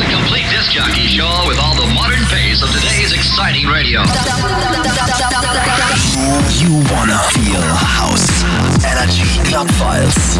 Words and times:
the 0.00 0.06
complete 0.06 0.48
disc 0.48 0.72
jockey 0.72 1.06
show 1.06 1.28
with 1.46 1.58
all 1.58 1.76
the 1.76 1.86
modern 1.92 2.24
pace 2.32 2.62
of 2.62 2.70
today's 2.72 3.12
exciting 3.12 3.66
radio. 3.66 4.00
You 6.56 6.80
wanna 6.88 7.20
feel 7.36 7.60
house. 7.60 8.24
Energy 8.84 9.28
Club 9.44 9.68
Files. 9.76 10.38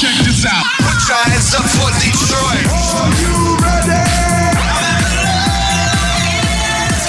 Check 0.00 0.16
this 0.24 0.46
out. 0.48 0.64
Put 0.80 1.08
your 1.08 1.22
hands 1.28 1.54
up 1.54 1.66
for 1.76 1.92
Detroit. 2.00 2.64
Are 2.96 3.12
you 3.20 3.56
ready? 3.60 4.25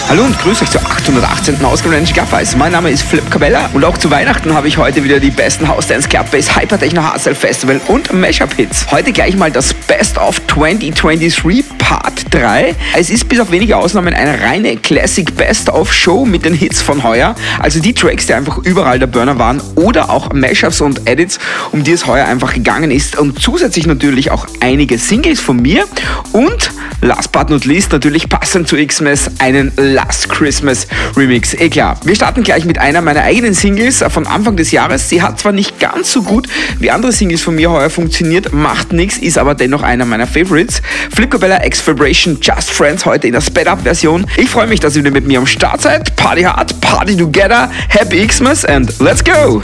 Hallo 0.10 0.24
und 0.24 0.40
grüß 0.40 0.62
euch 0.62 0.72
zur 0.72 0.80
818. 0.80 1.66
Ausgabe 1.66 1.96
Energy 1.96 2.14
Club 2.14 2.30
Files. 2.30 2.56
Mein 2.56 2.72
Name 2.72 2.90
ist 2.90 3.04
Philipp 3.04 3.30
Cabella 3.30 3.70
und 3.74 3.84
auch 3.84 3.98
zu 3.98 4.10
Weihnachten 4.10 4.54
habe 4.54 4.70
ich 4.70 4.78
heute 4.78 5.04
wieder 5.04 5.20
die 5.20 5.32
besten 5.32 5.68
House 5.68 5.88
Dance 5.88 6.08
Club 6.08 6.32
Bass 6.32 6.56
Hyper 6.56 6.80
Techno 6.80 7.04
Hardstyle 7.04 7.36
Festival 7.36 7.82
und 7.90 8.14
Mashup 8.14 8.54
Hits. 8.54 8.90
Heute 8.90 9.12
gleich 9.12 9.36
mal 9.36 9.52
das 9.52 9.74
Best 9.74 10.18
of 10.18 10.40
2023 10.48 11.66
Part 11.78 12.34
3. 12.34 12.74
Es 12.96 13.10
ist 13.10 13.28
bis 13.28 13.42
auf 13.42 13.52
wenige 13.52 13.76
Ausnahmen 13.76 14.14
eine 14.14 14.42
reine 14.42 14.78
Classic 14.78 15.36
Best 15.36 15.68
of 15.68 15.94
Show 15.94 16.24
mit 16.24 16.46
den 16.46 16.54
Hits 16.54 16.82
von 16.82 17.04
heuer. 17.04 17.36
Also 17.60 17.82
die 17.82 17.94
Tracks, 17.94 18.28
die 18.28 18.34
einfach 18.34 18.60
überall 18.60 19.00
der 19.00 19.08
Burner 19.08 19.38
waren 19.38 19.62
oder 19.76 20.10
auch 20.10 20.32
Mashups 20.32 20.80
und 20.80 21.02
Edits, 21.10 21.38
um 21.74 21.84
die 21.84 21.92
es 21.92 22.08
heuer 22.08 22.28
einfach 22.28 22.54
gegangen 22.54 22.92
ist 22.92 23.18
und 23.18 23.42
zusätzlich 23.42 23.86
natürlich 23.88 24.32
auch 24.32 24.48
einige 24.62 24.98
Singles 24.98 25.42
von 25.42 25.62
mir 25.62 25.84
und 26.32 26.72
last 27.02 27.34
but 27.34 27.50
not 27.50 27.66
least 27.66 27.92
natürlich 27.92 28.30
passend 28.30 28.70
zu 28.70 28.78
Xmas 28.78 29.30
einen 29.40 29.74
Last 29.98 30.30
Christmas 30.30 30.86
Remix. 31.16 31.56
Eh 31.56 31.70
klar. 31.70 32.00
Wir 32.04 32.16
starten 32.16 32.44
gleich 32.44 32.66
mit 32.66 32.78
einer 32.78 33.02
meiner 33.02 33.24
eigenen 33.24 33.56
Singles 33.56 34.04
von 34.10 34.28
Anfang 34.28 34.56
des 34.56 34.70
Jahres. 34.70 35.10
Sie 35.10 35.24
hat 35.24 35.40
zwar 35.40 35.54
nicht 35.54 35.80
ganz 35.80 36.12
so 36.12 36.22
gut 36.22 36.48
wie 36.78 36.92
andere 36.92 37.12
Singles 37.12 37.42
von 37.42 37.56
mir 37.56 37.72
heuer 37.72 37.90
funktioniert, 37.90 38.54
macht 38.54 38.94
nichts, 38.94 39.18
ist 39.18 39.40
aber 39.40 39.56
dennoch 39.56 39.82
einer 39.82 40.06
meiner 40.06 40.28
Favorites. 40.28 40.84
Flip 41.12 41.32
Cabella 41.32 41.66
X 41.66 41.86
Vibration 41.88 42.38
Just 42.40 42.70
Friends 42.70 43.08
heute 43.08 43.26
in 43.26 43.34
der 43.34 43.42
Sped 43.42 43.68
Up 43.68 43.82
Version. 43.82 44.28
Ich 44.38 44.50
freue 44.50 44.68
mich, 44.68 44.80
dass 44.80 44.96
ihr 44.96 45.02
wieder 45.02 45.14
mit 45.14 45.26
mir 45.26 45.40
am 45.40 45.48
Start 45.48 45.82
seid. 45.82 46.16
Party 46.16 46.44
hard, 46.44 46.80
party 46.80 47.18
together, 47.18 47.68
happy 47.90 48.28
Xmas 48.28 48.66
and 48.66 48.94
let's 49.00 49.24
go! 49.24 49.64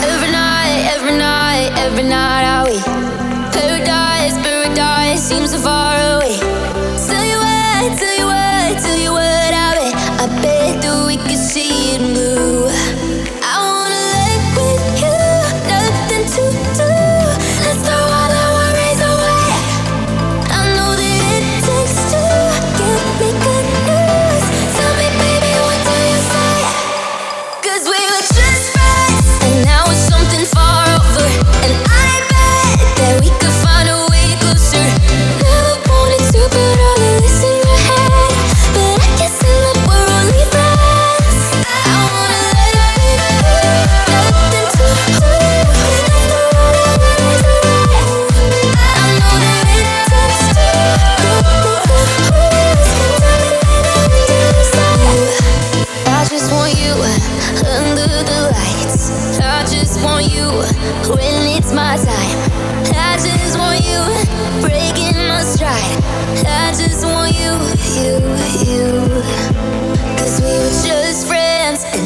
Every 0.00 0.39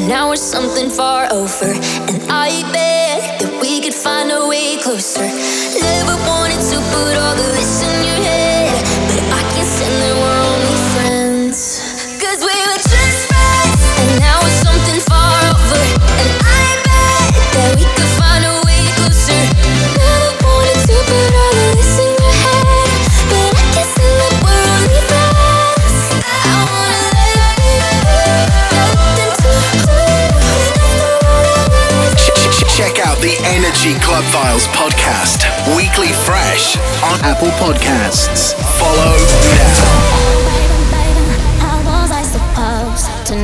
now 0.08 0.28
we're 0.28 0.36
something 0.36 0.90
far 0.90 1.26
over. 1.32 1.66
And 1.66 2.22
I 2.30 2.73
Club 33.92 34.24
Files 34.32 34.66
podcast, 34.68 35.44
weekly 35.76 36.10
fresh 36.24 36.78
on 37.04 37.20
Apple 37.20 37.48
Podcasts. 37.60 38.54
Follow 38.78 39.14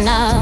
now. 0.03 0.41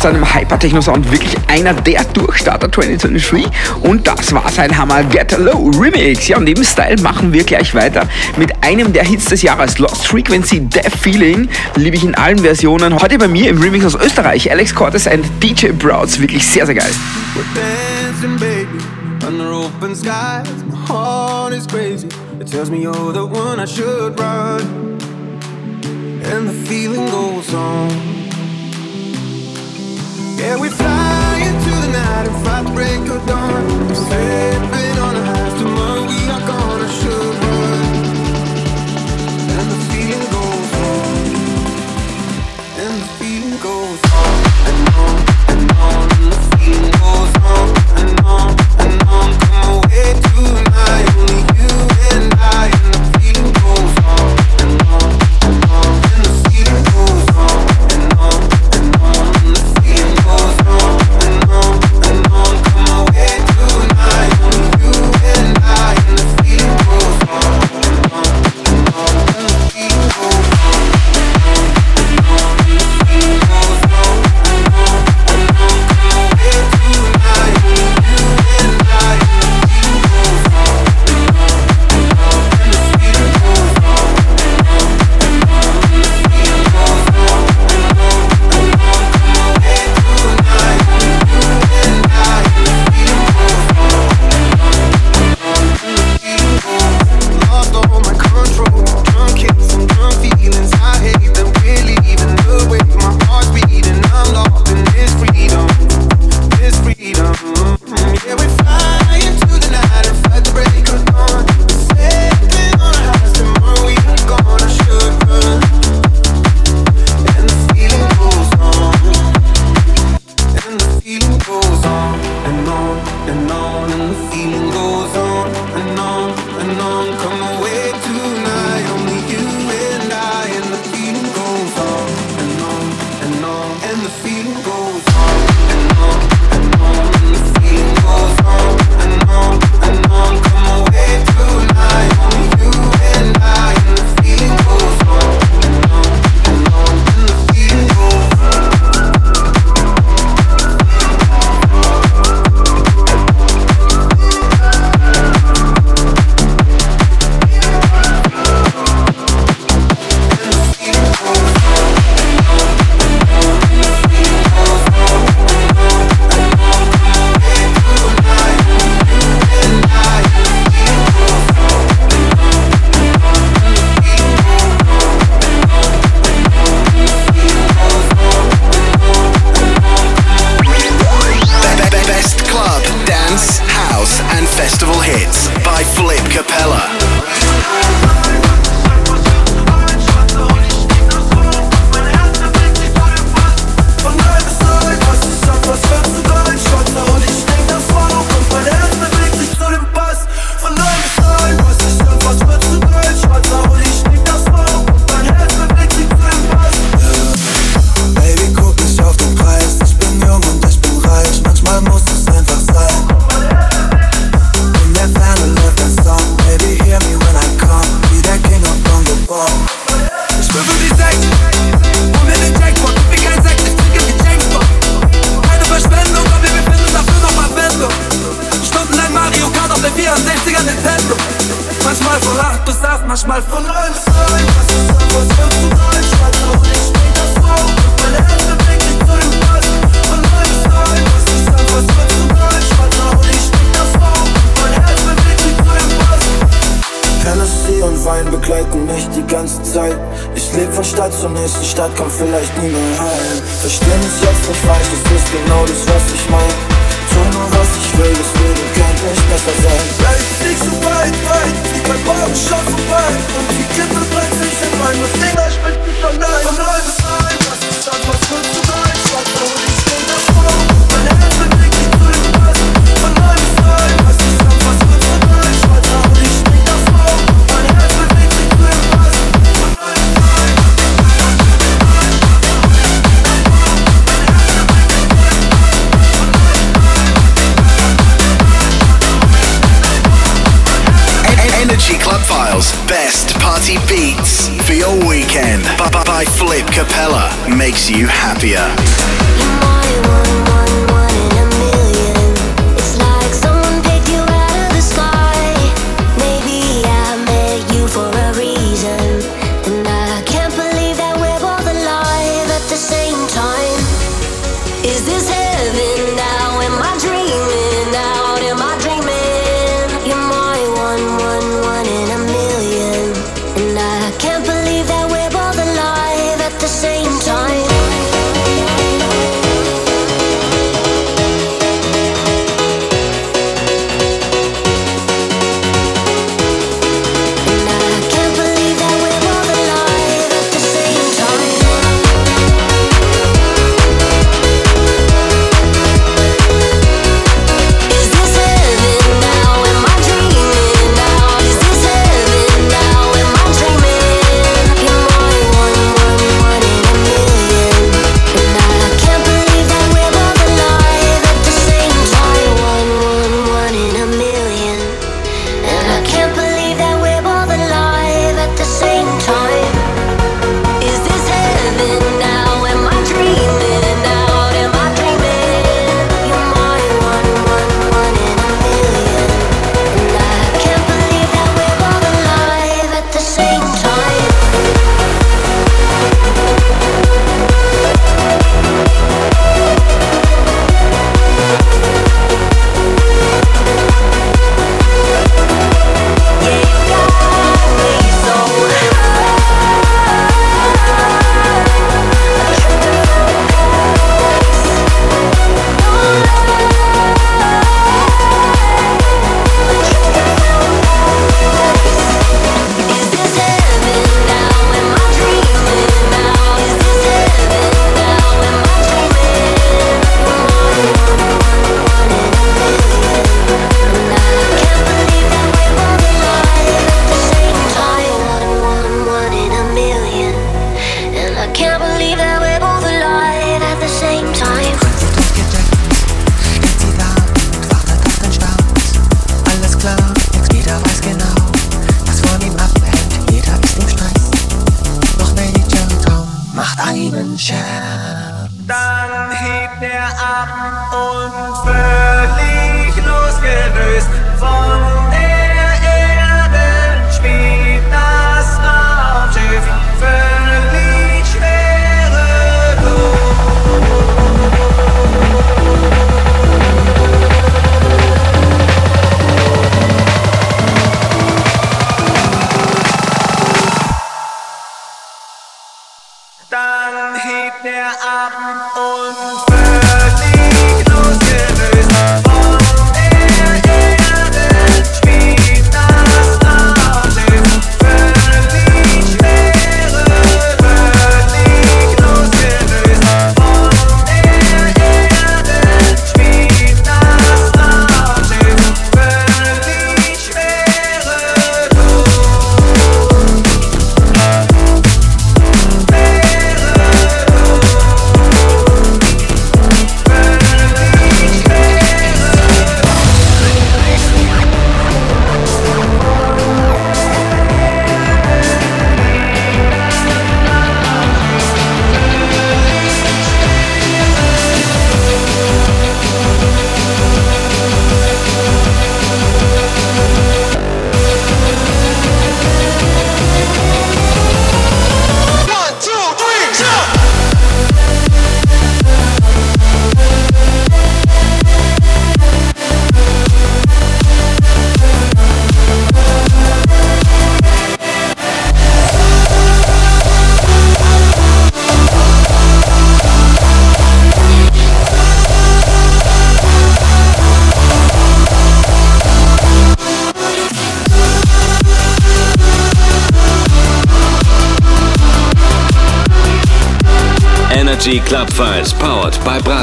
Mit 0.00 0.14
seinem 0.14 0.34
Hyper-Techno-Sound 0.34 1.12
wirklich 1.12 1.36
einer 1.46 1.74
der 1.74 2.02
Durchstarter 2.04 2.72
2023 2.72 3.46
und 3.82 4.06
das 4.06 4.32
war 4.32 4.48
sein 4.50 4.74
Hammer 4.76 5.02
Get 5.04 5.36
Low 5.36 5.70
Remix. 5.78 6.26
Ja, 6.28 6.38
und 6.38 6.48
im 6.48 6.64
Style 6.64 6.96
machen 7.02 7.34
wir 7.34 7.44
gleich 7.44 7.74
weiter 7.74 8.08
mit 8.38 8.50
einem 8.62 8.94
der 8.94 9.04
Hits 9.04 9.26
des 9.26 9.42
Jahres, 9.42 9.78
Lost 9.78 10.06
Frequency 10.06 10.60
Death 10.60 10.94
Feeling. 11.02 11.50
Liebe 11.76 11.96
ich 11.96 12.04
in 12.04 12.14
allen 12.14 12.38
Versionen. 12.38 12.98
Heute 12.98 13.18
bei 13.18 13.28
mir 13.28 13.50
im 13.50 13.60
Remix 13.60 13.84
aus 13.84 13.94
Österreich, 13.94 14.50
Alex 14.50 14.74
Cortes 14.74 15.06
und 15.06 15.24
DJ 15.42 15.72
Browds. 15.72 16.18
Wirklich 16.18 16.46
sehr, 16.46 16.64
sehr 16.64 16.76
geil. 16.76 16.90
under 19.22 19.52
open 19.52 19.94
skies. 19.94 20.48
My 20.64 20.76
heart 20.76 21.52
is 21.52 21.66
crazy. 21.66 22.08
It 22.40 22.46
tells 22.46 22.70
me 22.70 22.82
you're 22.82 23.12
the 23.12 23.26
one 23.26 23.60
I 23.60 23.66
should 23.66 24.18
run. 24.18 24.98
And 26.24 26.48
the 26.48 26.66
feeling 26.66 27.04
goes 27.06 27.52
on. 27.52 28.19
Yeah, 30.40 30.58
we 30.58 30.70
fly 30.70 31.36
into 31.48 31.70
the 31.82 31.92
night 31.92 32.26
and 32.26 32.44
fight 32.46 32.74
break 32.74 33.10
of 33.14 33.26
dawn. 33.26 33.94
Slipping 33.94 34.89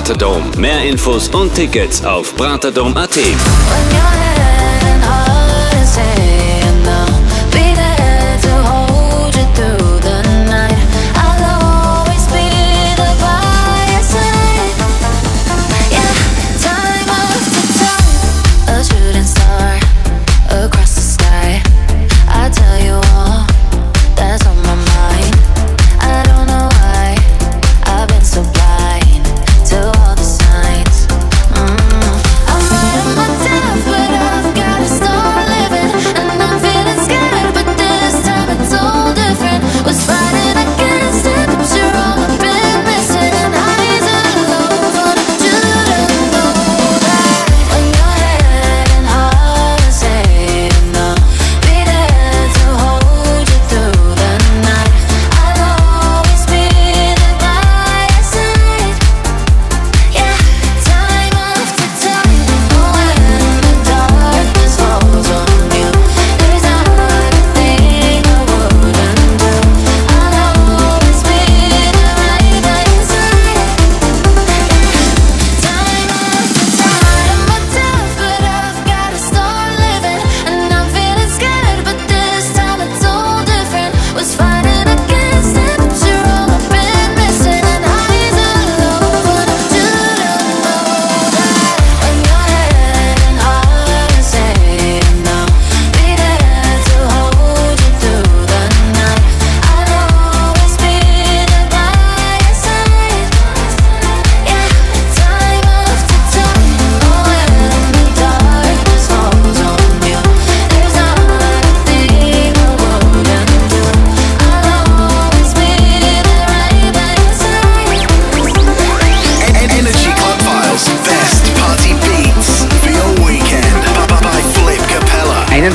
Bratadome. 0.07 0.57
Mehr 0.57 0.85
Infos 0.85 1.27
und 1.27 1.53
Tickets 1.53 2.01
auf 2.05 2.33
bratadome.at. 2.35 3.96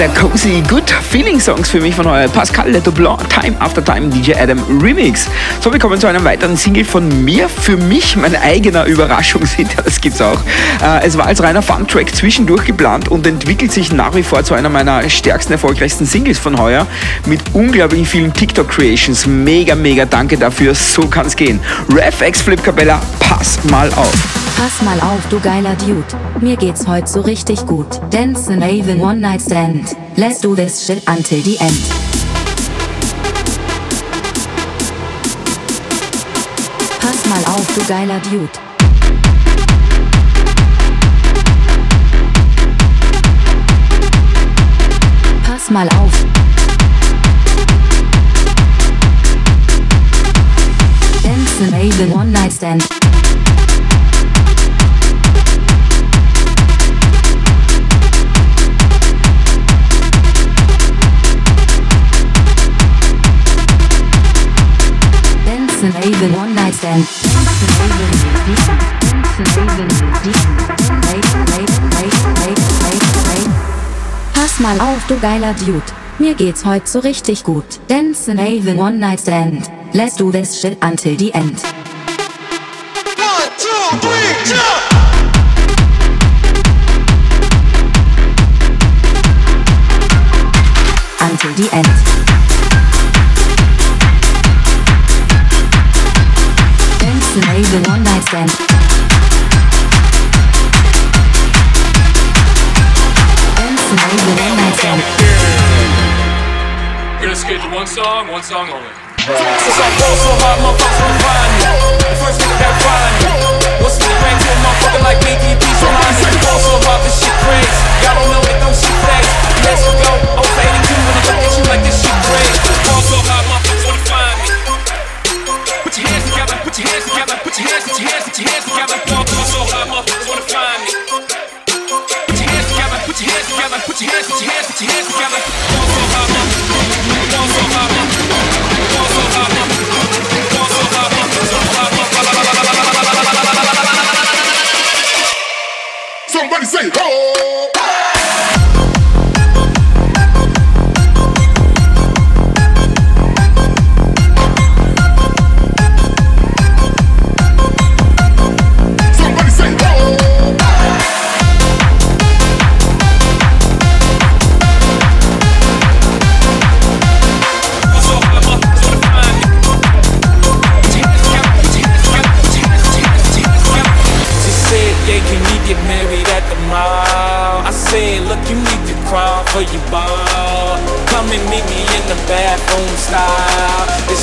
der 0.03 0.09
cozy 0.15 0.61
Good 0.69 0.91
Feeling 0.91 1.39
Songs 1.39 1.71
für 1.71 1.81
mich 1.81 1.95
von 1.95 2.09
euer 2.09 2.27
Pascal 2.27 2.69
Le 2.73 2.81
Doublon, 2.81 3.17
Time 3.29 3.55
After 3.61 3.85
Time 3.85 4.09
DJ 4.09 4.35
Adam 4.35 4.59
Remix. 4.83 5.29
So, 5.61 5.73
wir 5.73 5.79
kommen 5.79 6.01
zu 6.01 6.09
einem 6.09 6.25
weiteren 6.25 6.57
Single 6.57 6.85
von 6.85 7.25
mir. 7.25 7.49
Für 7.49 7.77
mich 7.77 8.17
mein 8.17 8.35
eigener 8.35 8.87
Überraschungshit, 8.87 9.69
das 9.85 10.01
gibt's 10.01 10.21
auch. 10.21 10.41
Äh, 10.83 11.07
es 11.07 11.17
war 11.17 11.27
als 11.27 11.41
reiner 11.41 11.63
Fun-Track 11.63 12.17
zwischendurch 12.17 12.65
geplant 12.65 13.13
und 13.13 13.29
entwickelt 13.29 13.71
sich 13.71 13.93
nach 13.93 14.17
wie 14.17 14.25
vor 14.25 14.43
zu 14.43 14.55
einer 14.55 14.71
meiner 14.71 15.09
stärksten, 15.09 15.53
erfolgreichsten 15.53 16.05
Singles 16.05 16.41
von 16.41 16.59
heuer 16.59 16.89
mit 17.27 17.41
unglaublich 17.53 18.09
vielen 18.09 18.33
TikTok-Creations. 18.33 19.29
Mega, 19.29 19.77
mega 19.77 20.05
danke 20.05 20.37
dafür. 20.37 20.75
So 20.75 21.07
kann's 21.07 21.37
gehen. 21.37 21.61
RefX 21.95 22.43
Flip 22.43 22.61
Capella, 22.61 23.01
pass 23.21 23.63
mal 23.71 23.89
auf. 23.95 24.42
Pass 24.57 24.83
mal 24.83 25.01
auf, 25.01 25.21
du 25.29 25.41
geiler 25.41 25.75
Dude. 25.75 26.05
Mir 26.41 26.57
geht's 26.57 26.87
heute 26.87 27.07
so 27.09 27.21
richtig 27.21 27.67
gut. 27.67 28.01
Dance 28.11 28.53
and 28.53 28.63
Avon 28.63 29.01
One 29.01 29.21
Night 29.21 29.43
Stand. 29.43 29.97
Let's 30.17 30.41
do 30.41 30.55
this 30.55 30.87
shit 30.87 31.03
until 31.09 31.43
the 31.43 31.57
end. 31.59 31.83
Pass 37.01 37.27
mal 37.29 37.45
auf, 37.53 37.67
du 37.75 37.85
geiler 37.87 38.21
Dude. 38.21 38.49
Pass 45.45 45.71
mal 45.71 45.89
auf. 45.89 46.13
Dance 51.23 51.65
and 51.65 51.75
Avon 51.75 52.13
One 52.13 52.31
Night 52.31 52.53
Stand. 52.53 52.83
Dance 65.83 65.97
and 65.97 66.15
Avon 66.15 66.33
One 66.37 66.55
Night 66.55 66.75
Stand. 66.75 67.05
Pass 74.33 74.61
mal 74.61 74.81
auf, 74.81 75.05
du 75.09 75.19
geiler 75.19 75.55
Dude. 75.55 75.83
Mir 76.21 76.35
geht's 76.35 76.65
heute 76.65 76.87
so 76.87 77.01
richtig 77.01 77.43
gut. 77.43 77.65
Dance 77.89 78.31
and 78.31 78.39
Avon 78.39 78.79
One 78.79 78.99
Night 78.99 79.19
Stand. 79.19 79.69
Let's 79.93 80.15
do 80.15 80.31
this 80.31 80.61
shit 80.61 80.79
until 80.83 81.17
the 81.17 81.35
end. 81.35 81.59
One, 83.17 83.51
two, 83.59 83.99
three, 84.01 84.37
jump! 84.45 84.83
Until 91.19 91.53
the 91.55 91.75
end. 91.75 92.02
one 97.81 98.05
night 98.05 98.23
stand. 98.25 98.51
One 103.61 104.57
night 104.61 104.75
stand. 104.77 105.03
We're 107.17 107.23
gonna 107.23 107.37
schedule 107.37 107.71
one 107.71 107.87
song, 107.87 108.29
one 108.29 108.43
song 108.43 108.69
only. 108.69 108.93
Since 109.17 109.39
I 109.39 109.89
so 110.21 110.33
hard, 110.43 110.61
my 110.61 110.73
thoughts 110.77 111.01
were 111.01 111.17
fine. 111.25 111.52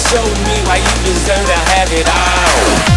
Show 0.10 0.24
me 0.24 0.58
why 0.65 0.78
you 0.78 1.04
deserve 1.06 1.45
to 1.45 1.54
have 1.54 1.93
it 1.93 2.08
all. 2.10 2.88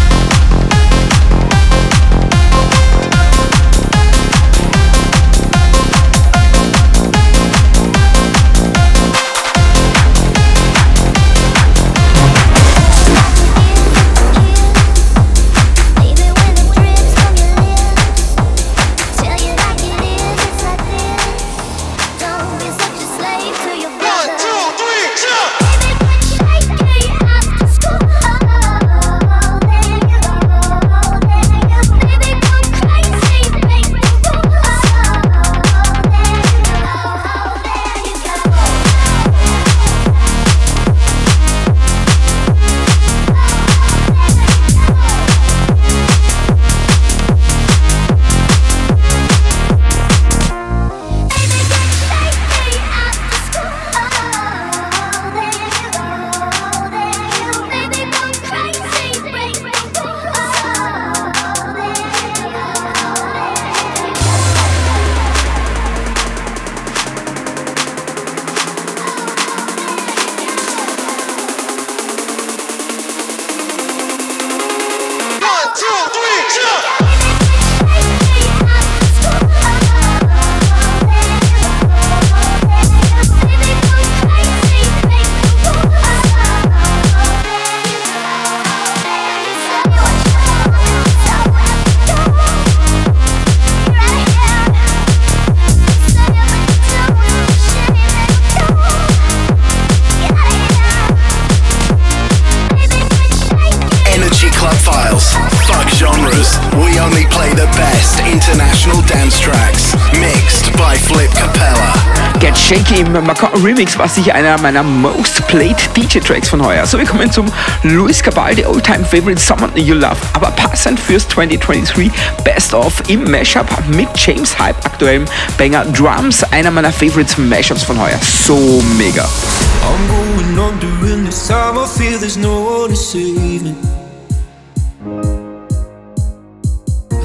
Remix 113.63 113.97
war 113.97 114.09
sicher 114.09 114.35
einer 114.35 114.59
meiner 114.59 114.83
most 114.83 115.47
played 115.47 115.77
DJ 115.95 116.19
Tracks 116.19 116.49
von 116.49 116.65
heuer. 116.65 116.85
So, 116.85 116.97
wir 116.97 117.05
kommen 117.05 117.31
zum 117.31 117.45
Luis 117.83 118.21
Cabaldi 118.21 118.65
All-Time 118.65 119.05
Favorite 119.05 119.39
Someone 119.39 119.71
You 119.77 119.95
Love, 119.95 120.17
aber 120.33 120.51
passend 120.51 120.99
fürs 120.99 121.25
2023 121.29 122.11
Best 122.43 122.73
of 122.73 122.91
im 123.07 123.23
Mashup 123.23 123.65
mit 123.87 124.09
James 124.15 124.59
Hype, 124.59 124.75
aktuellem 124.85 125.23
Banger 125.57 125.85
Drums, 125.85 126.43
einer 126.51 126.71
meiner 126.71 126.91
Favorite 126.91 127.39
Mashups 127.39 127.83
von 127.83 127.97
heuer. 127.97 128.19
So 128.21 128.83
mega. 128.97 129.23
I'm 129.23 130.07
going 130.09 130.59
under 130.59 131.13
in 131.13 131.23
this 131.25 131.47
time 131.47 131.77
I 131.77 131.87
feel 131.87 132.19
there's 132.19 132.35
no 132.35 132.81
one 132.81 132.89
to 132.89 132.95
save 132.97 133.63
me. 133.63 133.75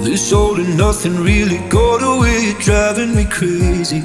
This 0.04 0.32
all 0.32 0.54
and 0.54 0.76
nothing 0.76 1.18
really 1.24 1.58
got 1.68 2.00
away, 2.02 2.54
driving 2.60 3.16
me 3.16 3.24
crazy. 3.24 4.04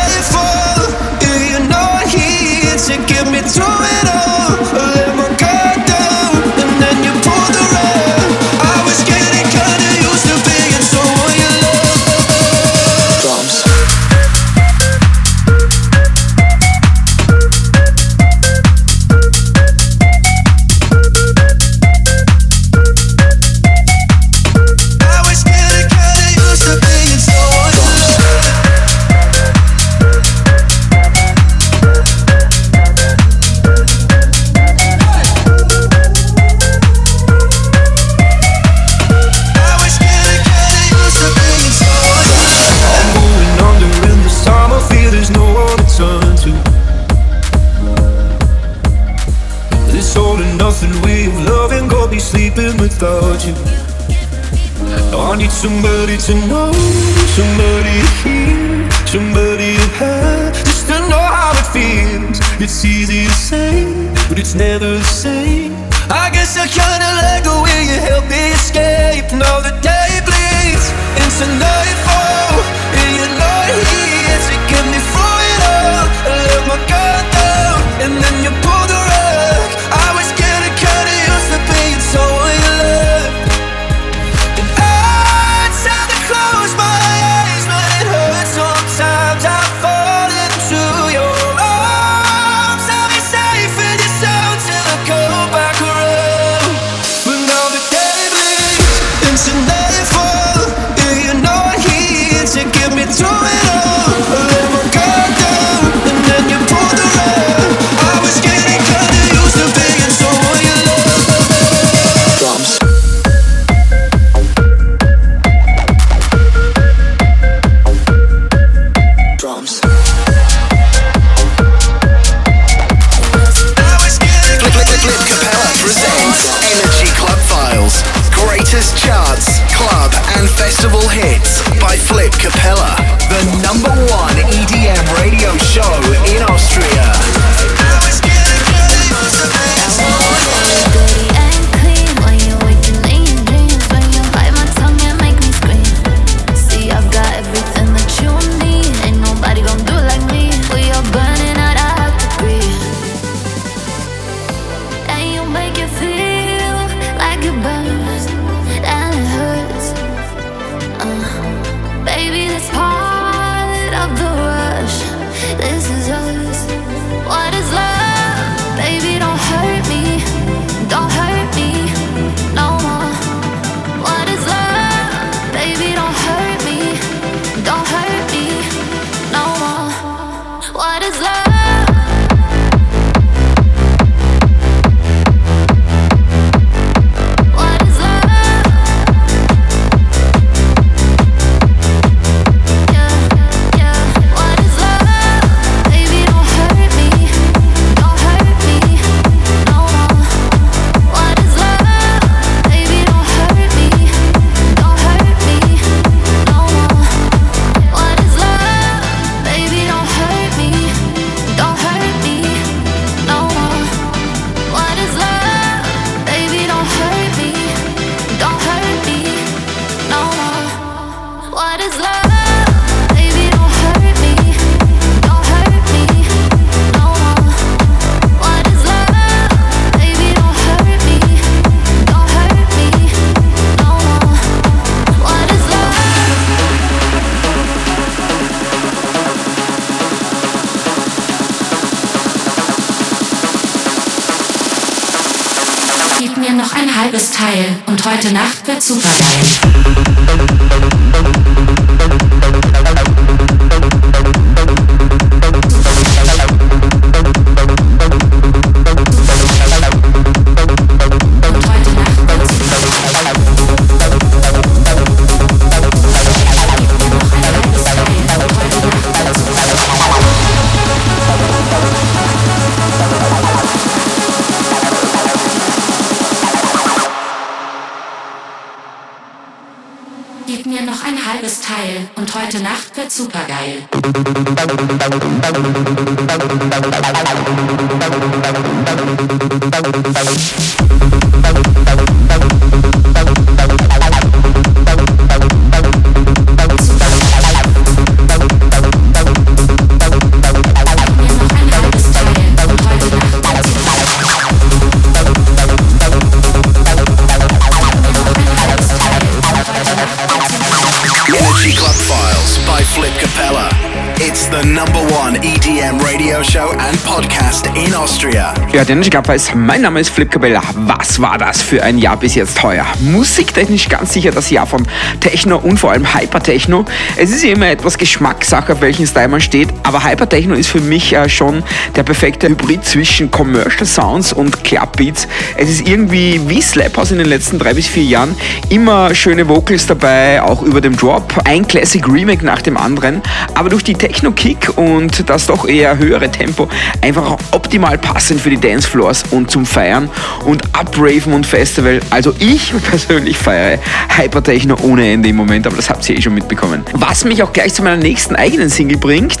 Weiß, 319.31 319.55
mein 319.55 319.79
Name 319.79 320.01
ist 320.01 320.09
Flip 320.09 320.29
Cabella. 320.29 320.61
Was 320.75 321.21
war 321.21 321.37
das 321.37 321.61
für 321.61 321.81
ein 321.81 321.97
Jahr 321.97 322.17
bis 322.17 322.35
jetzt 322.35 322.61
heuer? 322.63 322.85
Musiktechnisch 322.99 323.87
ganz 323.87 324.11
sicher 324.11 324.31
das 324.31 324.49
Jahr 324.49 324.67
von 324.67 324.85
Techno 325.21 325.55
und 325.55 325.79
vor 325.79 325.93
allem 325.93 326.13
Hypertechno. 326.13 326.83
Es 327.15 327.29
ist 327.29 327.45
immer 327.45 327.69
etwas 327.69 327.97
Geschmackssache, 327.97 328.73
auf 328.73 328.81
welchen 328.81 329.07
Style 329.07 329.29
man 329.29 329.39
steht, 329.39 329.69
aber 329.83 330.03
Hypertechno 330.03 330.53
ist 330.53 330.67
für 330.67 330.81
mich 330.81 331.13
äh, 331.13 331.29
schon 331.29 331.63
der 331.95 332.03
perfekte 332.03 332.49
Hybrid 332.49 332.83
zwischen 332.83 333.31
Commercial 333.31 333.85
Sounds 333.85 334.33
und 334.33 334.65
Clubbeats. 334.65 335.29
Es 335.55 335.69
ist 335.69 335.87
irgendwie 335.87 336.41
wie 336.49 336.61
Slap 336.61 336.97
House 336.97 337.11
in 337.11 337.19
den 337.19 337.27
letzten 337.27 337.57
drei 337.57 337.73
bis 337.73 337.87
vier 337.87 338.03
Jahren. 338.03 338.35
Immer 338.67 339.15
schöne 339.15 339.47
Vocals 339.47 339.85
dabei, 339.85 340.41
auch 340.41 340.61
über 340.61 340.81
dem 340.81 340.97
Drop. 340.97 341.33
Ein 341.45 341.65
Classic 341.65 342.05
Remake 342.05 342.45
nach 342.45 342.61
dem 342.61 342.75
anderen, 342.75 343.21
aber 343.53 343.69
durch 343.69 343.85
die 343.85 343.93
Techno-Kick 343.93 344.77
und 344.77 345.29
das 345.29 345.45
doch 345.45 345.65
eher 345.65 345.97
höhere 345.97 346.29
Tempo 346.29 346.67
einfach 347.01 347.37
optimal 347.51 347.97
passend 347.97 348.41
für 348.41 348.49
die 348.49 348.59
Dancefloors 348.59 349.20
und 349.31 349.51
zum 349.51 349.65
Feiern 349.65 350.09
und 350.45 350.63
Upraven 350.77 351.33
und 351.33 351.45
Festival. 351.45 351.99
Also 352.09 352.33
ich 352.39 352.73
persönlich 352.89 353.37
feiere 353.37 353.79
Hypertechno 354.15 354.75
ohne 354.81 355.11
Ende 355.11 355.29
im 355.29 355.35
Moment, 355.35 355.67
aber 355.67 355.75
das 355.75 355.89
habt 355.89 356.07
ihr 356.09 356.17
eh 356.17 356.21
schon 356.21 356.33
mitbekommen. 356.33 356.83
Was 356.93 357.25
mich 357.25 357.43
auch 357.43 357.53
gleich 357.53 357.73
zu 357.73 357.83
meiner 357.83 358.01
nächsten 358.01 358.35
eigenen 358.35 358.69
Single 358.69 358.97
bringt, 358.97 359.37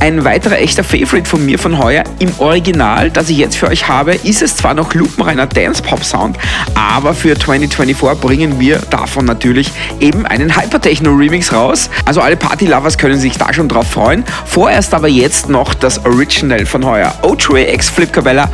ein 0.00 0.24
weiterer 0.24 0.58
echter 0.58 0.84
Favorite 0.84 1.28
von 1.28 1.44
mir 1.44 1.58
von 1.58 1.78
heuer. 1.78 2.04
Im 2.18 2.32
Original, 2.38 3.10
das 3.10 3.30
ich 3.30 3.38
jetzt 3.38 3.56
für 3.56 3.68
euch 3.68 3.88
habe, 3.88 4.14
ist 4.14 4.42
es 4.42 4.56
zwar 4.56 4.74
noch 4.74 4.94
lupenreiner 4.94 5.46
Dance-Pop-Sound, 5.46 6.36
aber 6.74 7.14
für 7.14 7.38
2024 7.38 8.20
bringen 8.20 8.60
wir 8.60 8.78
davon 8.90 9.24
natürlich 9.24 9.70
eben 10.00 10.26
einen 10.26 10.56
Hypertechno-Remix 10.56 11.52
raus. 11.52 11.90
Also 12.04 12.20
alle 12.20 12.36
Party-Lovers 12.36 12.98
können 12.98 13.18
sich 13.18 13.38
da 13.38 13.52
schon 13.52 13.68
drauf 13.68 13.88
freuen. 13.90 14.24
Vorerst 14.46 14.94
aber 14.94 15.08
jetzt 15.08 15.48
noch 15.48 15.74
das 15.74 16.04
Original 16.04 16.66
von 16.66 16.84
heuer. 16.84 17.14
O2 17.22 17.72
X 17.74 17.88
Flip 17.90 18.12
Cabella 18.12 18.48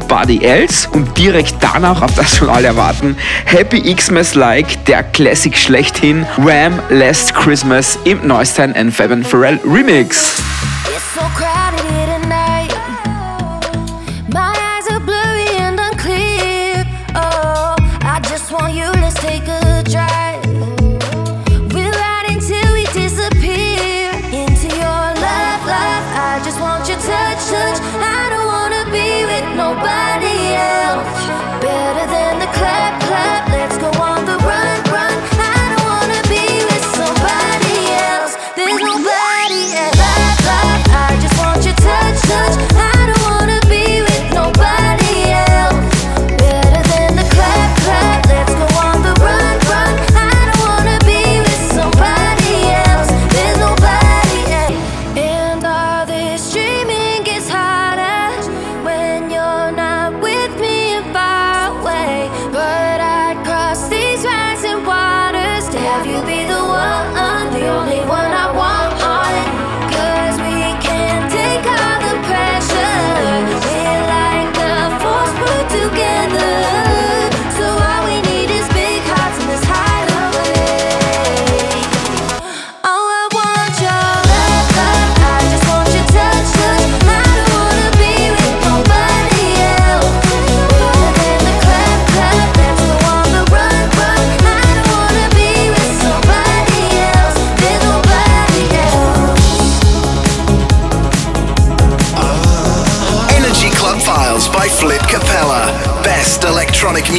Nobody 0.00 0.44
Else 0.44 0.88
und 0.90 1.16
direkt 1.18 1.54
danach, 1.60 2.02
auf 2.02 2.14
das 2.14 2.36
schon 2.36 2.48
alle 2.48 2.68
erwarten, 2.68 3.16
Happy 3.44 3.94
Xmas 3.94 4.34
Like, 4.34 4.84
der 4.86 5.02
Classic 5.02 5.56
schlechthin, 5.56 6.26
Wham! 6.38 6.80
Last 6.88 7.34
Christmas 7.34 7.98
im 8.04 8.26
Neustein 8.26 8.74
and 8.74 8.94
Fabian 8.94 9.22
Pharrell 9.22 9.60
Remix. 9.64 10.42
Nobody 10.86 11.44
else. 11.44 11.49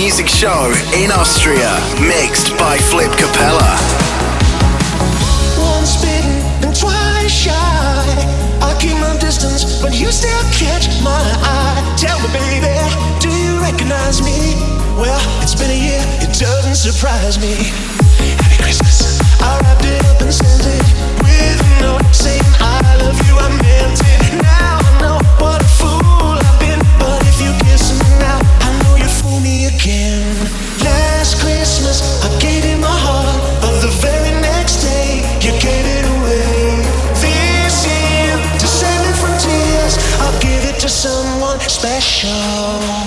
music 0.01 0.27
show 0.27 0.73
in 0.97 1.11
Austria, 1.11 1.69
mixed 2.01 2.57
by 2.57 2.75
Flip 2.89 3.11
Capella. 3.21 3.77
Once 5.61 6.01
bitten 6.01 6.41
and 6.65 6.73
twice 6.73 7.29
shy, 7.29 7.53
I 8.65 8.75
keep 8.81 8.97
my 8.97 9.15
distance, 9.19 9.79
but 9.79 9.93
you 9.93 10.09
still 10.11 10.41
catch 10.49 10.89
my 11.03 11.21
eye. 11.45 11.77
Tell 12.01 12.17
me, 12.17 12.33
baby, 12.33 12.73
do 13.21 13.29
you 13.29 13.61
recognize 13.61 14.25
me? 14.25 14.57
Well, 14.97 15.21
it's 15.43 15.53
been 15.53 15.69
a 15.69 15.77
year, 15.77 16.01
it 16.25 16.33
doesn't 16.33 16.81
surprise 16.81 17.37
me. 17.37 17.69
Happy 18.41 18.57
Christmas. 18.57 19.21
I 19.39 19.59
wrapped 19.61 19.85
it 19.85 20.03
up 20.05 20.21
and 20.21 20.33
sent 20.33 20.65
it 20.65 20.85
with 21.21 21.61
a 21.61 21.81
note 21.85 22.09
saying 22.09 22.41
I 22.57 22.97
love 23.05 23.21
you. 23.29 23.37
I 23.37 23.49
meant 23.61 24.00
special. 41.81 43.00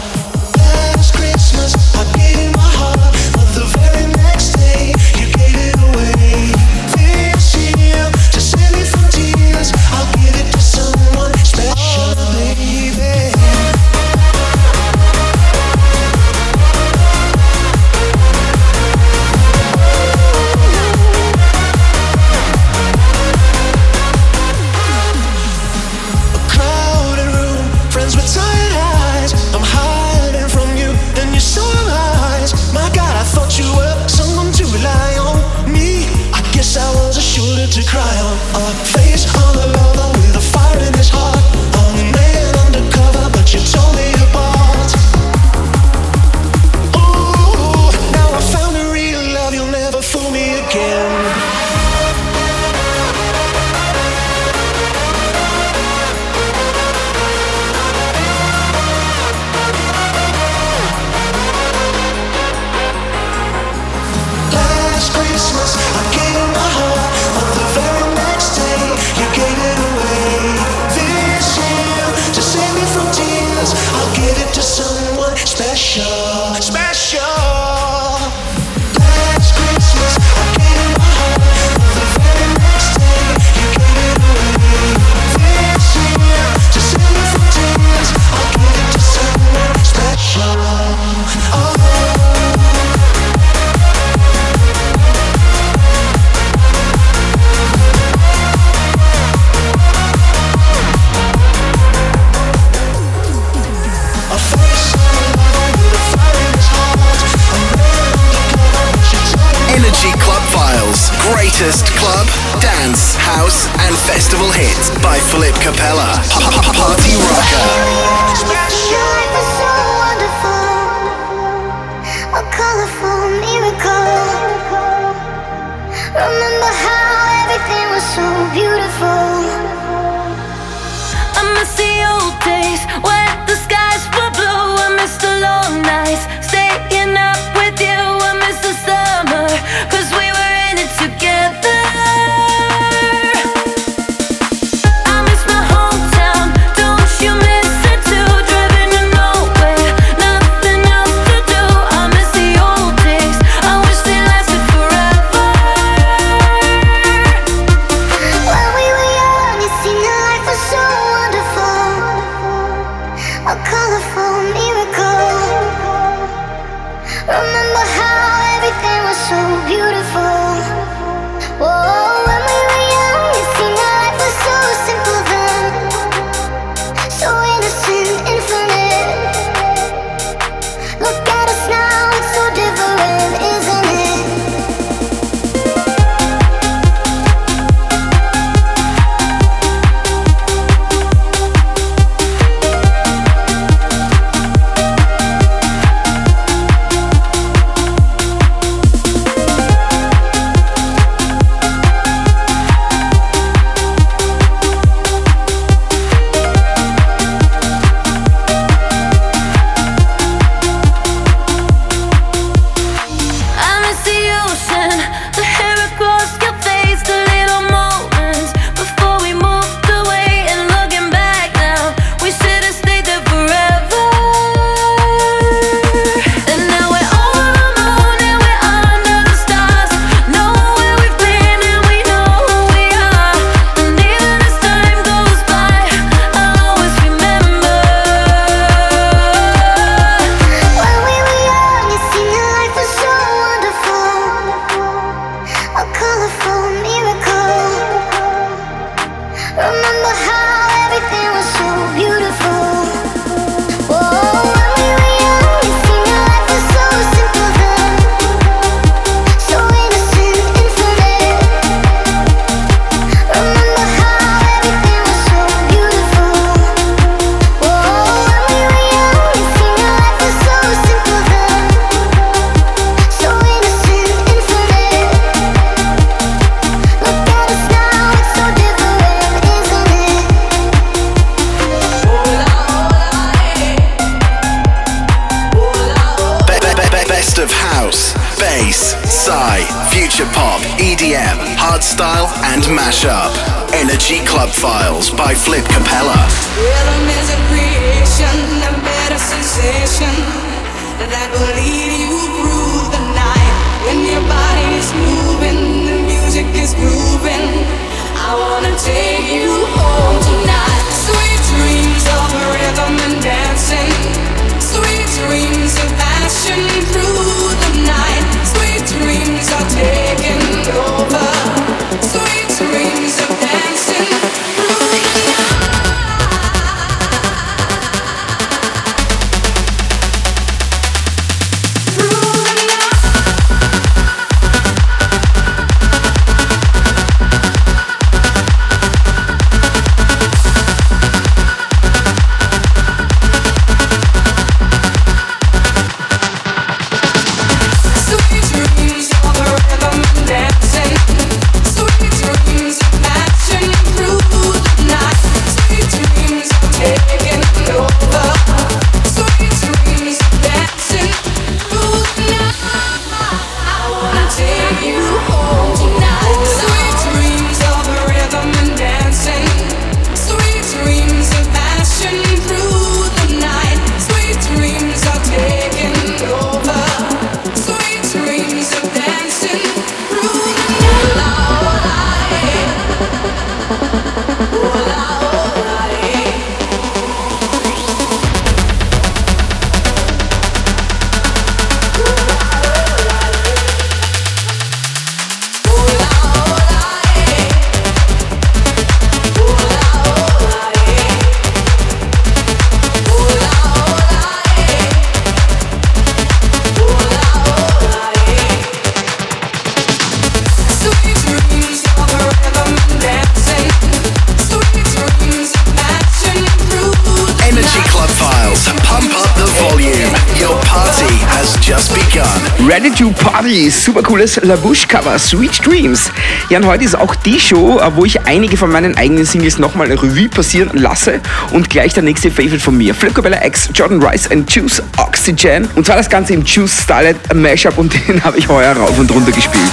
Super 423.71 424.03
cooles 424.03 424.41
La 424.43 424.57
Bouche 424.57 424.87
Cover, 424.87 425.19
Sweet 425.19 425.65
Dreams. 425.65 426.11
Ja, 426.49 426.59
und 426.59 426.67
heute 426.67 426.85
ist 426.85 426.95
auch 426.95 427.15
die 427.15 427.39
Show, 427.39 427.79
äh, 427.79 427.91
wo 427.95 428.05
ich 428.05 428.27
einige 428.27 428.57
von 428.57 428.71
meinen 428.71 428.97
eigenen 428.97 429.25
Singles 429.25 429.59
nochmal 429.59 429.91
Revue 429.93 430.29
passieren 430.29 430.77
lasse 430.79 431.21
und 431.53 431.71
gleich 431.71 431.95
der 431.95 432.03
nächste 432.03 432.31
Favorite 432.31 432.61
von 432.61 432.77
mir. 432.77 432.95
Flip 432.95 433.15
Cabella 433.15 433.45
X, 433.45 433.71
Jordan 433.73 434.03
Rice 434.03 434.31
and 434.31 434.51
Juice 434.53 434.83
Oxygen. 434.99 435.69
Und 435.75 435.87
zwar 435.87 435.97
das 435.97 436.09
Ganze 436.09 436.35
im 436.35 436.45
Juice 436.45 436.83
Style 436.83 437.15
Mashup 437.35 437.79
und 437.79 437.95
den 438.09 438.23
habe 438.23 438.39
ich 438.39 438.49
heuer 438.49 438.77
rauf 438.77 438.99
und 438.99 439.11
runter 439.11 439.33
gespielt. 439.33 439.73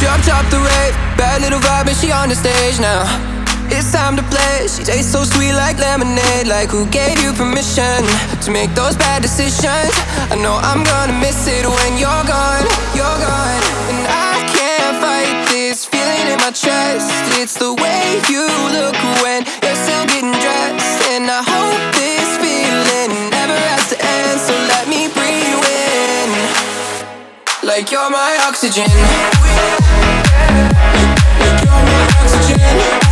Dropped 0.00 0.28
off 0.28 0.44
the 0.50 0.56
rave, 0.56 0.94
bad 1.16 1.40
little 1.40 1.58
vibe, 1.58 1.88
and 1.88 1.96
she 2.00 2.12
on 2.12 2.28
the 2.28 2.36
stage 2.36 2.80
now. 2.80 3.33
Time 4.04 4.16
to 4.16 4.22
play. 4.24 4.68
She 4.68 4.84
tastes 4.84 5.10
so 5.12 5.24
sweet 5.24 5.54
like 5.54 5.78
lemonade. 5.78 6.46
Like 6.46 6.68
who 6.68 6.84
gave 6.92 7.22
you 7.24 7.32
permission 7.32 8.04
to 8.44 8.50
make 8.50 8.68
those 8.74 8.96
bad 8.96 9.22
decisions? 9.22 9.96
I 10.28 10.36
know 10.36 10.60
I'm 10.60 10.84
gonna 10.84 11.16
miss 11.24 11.48
it 11.48 11.64
when 11.64 11.96
you're 11.96 12.24
gone. 12.28 12.68
You're 12.92 13.18
gone, 13.24 13.62
and 13.88 14.04
I 14.04 14.44
can't 14.52 15.00
fight 15.00 15.48
this 15.48 15.86
feeling 15.86 16.28
in 16.28 16.36
my 16.44 16.52
chest. 16.52 17.08
It's 17.40 17.56
the 17.56 17.72
way 17.72 18.20
you 18.28 18.44
look 18.76 18.92
when 19.24 19.40
you're 19.64 19.80
still 19.88 20.04
getting 20.12 20.36
dressed, 20.36 21.00
and 21.08 21.24
I 21.24 21.40
hope 21.40 21.80
this 21.96 22.28
feeling 22.44 23.08
never 23.32 23.56
has 23.56 23.88
to 23.88 23.96
end. 23.96 24.36
So 24.36 24.52
let 24.68 24.84
me 24.84 25.08
breathe 25.16 25.64
in, 25.64 26.28
like 27.64 27.90
you're 27.90 28.10
my 28.12 28.36
oxygen. 28.44 28.84
Like 32.84 33.03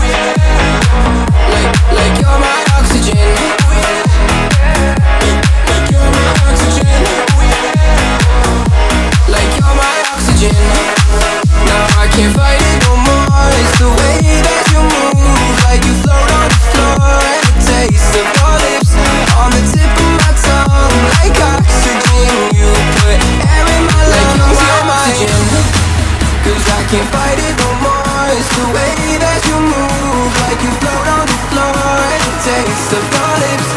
can't 26.93 27.09
fight 27.09 27.41
it 27.41 27.57
no 27.57 27.71
more. 27.81 28.29
It's 28.37 28.53
the 28.53 28.69
way 28.69 29.17
that 29.17 29.41
you 29.49 29.57
move 29.57 30.33
Like 30.45 30.61
you 30.61 30.73
float 30.77 31.09
on 31.09 31.25
the 31.25 31.39
floor. 31.49 31.73
The 32.21 32.33
taste 32.45 32.93
of 32.93 33.05
your 33.17 33.33
lips 33.41 33.71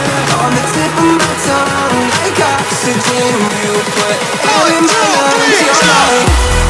On 0.43 0.51
the 0.51 0.63
tip 0.75 0.93
of 0.99 1.15
my 1.23 1.33
tongue. 1.47 1.99
Like 2.11 2.39
oxygen 2.43 3.35
You 3.63 3.73
put 3.95 4.19
air 4.19 4.67
in 4.75 4.83
my 4.83 4.99
lungs. 5.15 5.59
You're 5.63 5.79
mine 5.87 6.64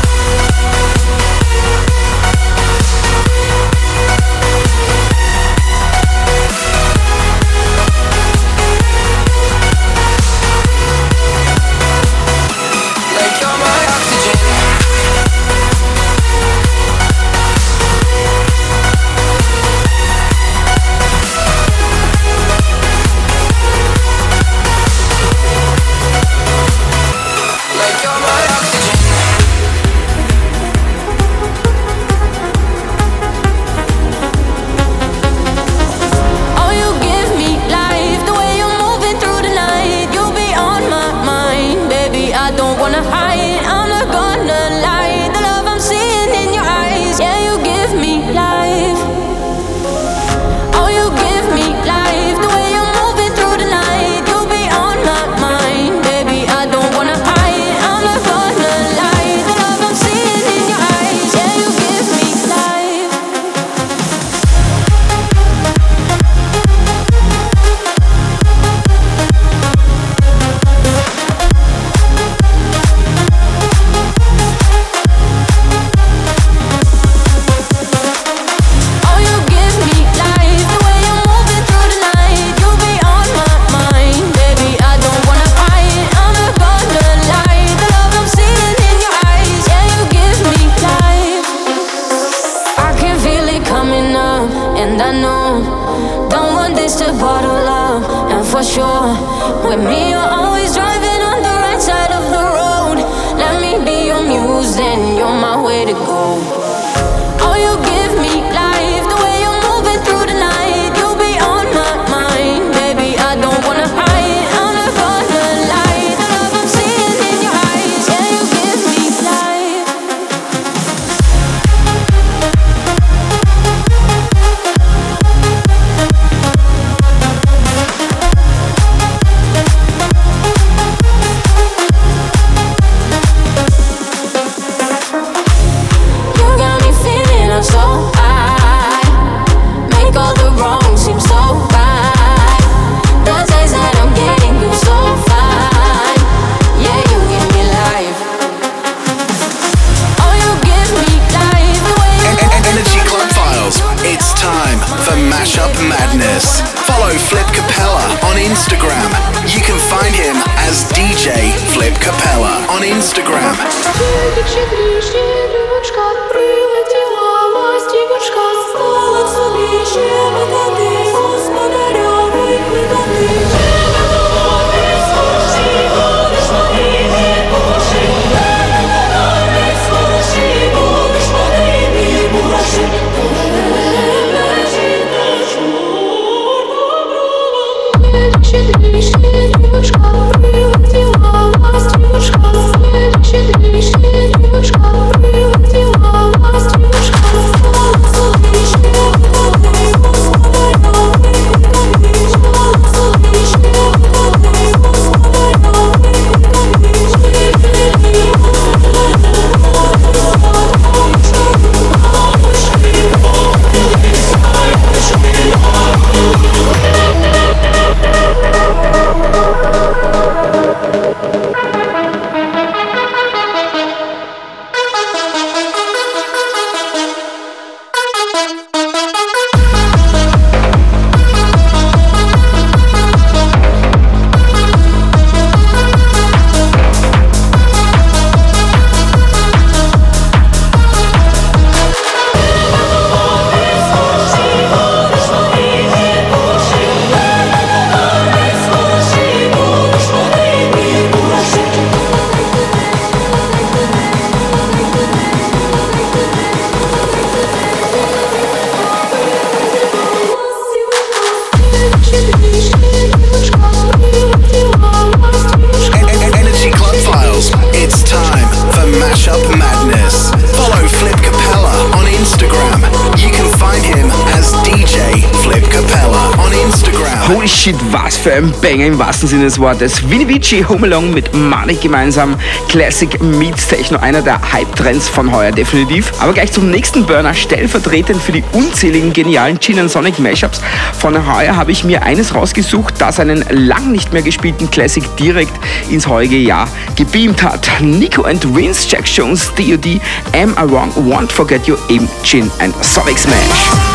Banger 278.66 278.88
im 278.88 278.98
wahrsten 278.98 279.30
Sinne 279.30 279.44
des 279.44 279.60
Wortes. 279.60 280.10
Winnie 280.10 280.28
Vici, 280.28 280.66
Home 280.68 280.88
Alone 280.88 281.10
mit 281.10 281.32
Manik 281.36 281.82
gemeinsam. 281.82 282.36
Classic 282.68 283.22
meets 283.22 283.68
Techno, 283.68 284.00
einer 284.00 284.24
der 284.24 284.42
Hype-Trends 284.54 285.08
von 285.08 285.32
heuer 285.32 285.52
definitiv. 285.52 286.12
Aber 286.20 286.34
gleich 286.34 286.52
zum 286.52 286.72
nächsten 286.72 287.06
Burner, 287.06 287.36
stellvertretend 287.36 288.20
für 288.20 288.32
die 288.32 288.44
unzähligen 288.54 289.14
genialen 289.14 289.60
Gin 289.60 289.88
Sonic 289.88 290.18
Mashups 290.18 290.62
von 290.98 291.32
heuer 291.32 291.56
habe 291.56 291.72
ich 291.72 291.84
mir 291.84 292.02
eines 292.02 292.34
rausgesucht, 292.34 292.96
das 292.98 293.20
einen 293.20 293.46
lang 293.52 293.92
nicht 293.92 294.14
mehr 294.14 294.24
gespielten 294.24 294.72
Classic 294.72 295.04
direkt 295.18 295.54
ins 295.92 296.08
heutige 296.08 296.38
Jahr 296.38 296.68
gebeamt 296.96 297.44
hat. 297.44 297.70
Nico 297.82 298.24
and 298.24 298.44
Vince, 298.56 298.88
Jack 298.90 299.06
Jones, 299.06 299.52
D.O.D., 299.60 300.02
Am 300.34 300.54
I 300.54 300.72
Wrong, 300.72 300.92
Won't 301.08 301.32
Forget 301.32 301.68
You, 301.68 301.76
im 301.90 302.08
Gin 302.24 302.50
Sonic 302.82 303.20
Smash. 303.20 303.95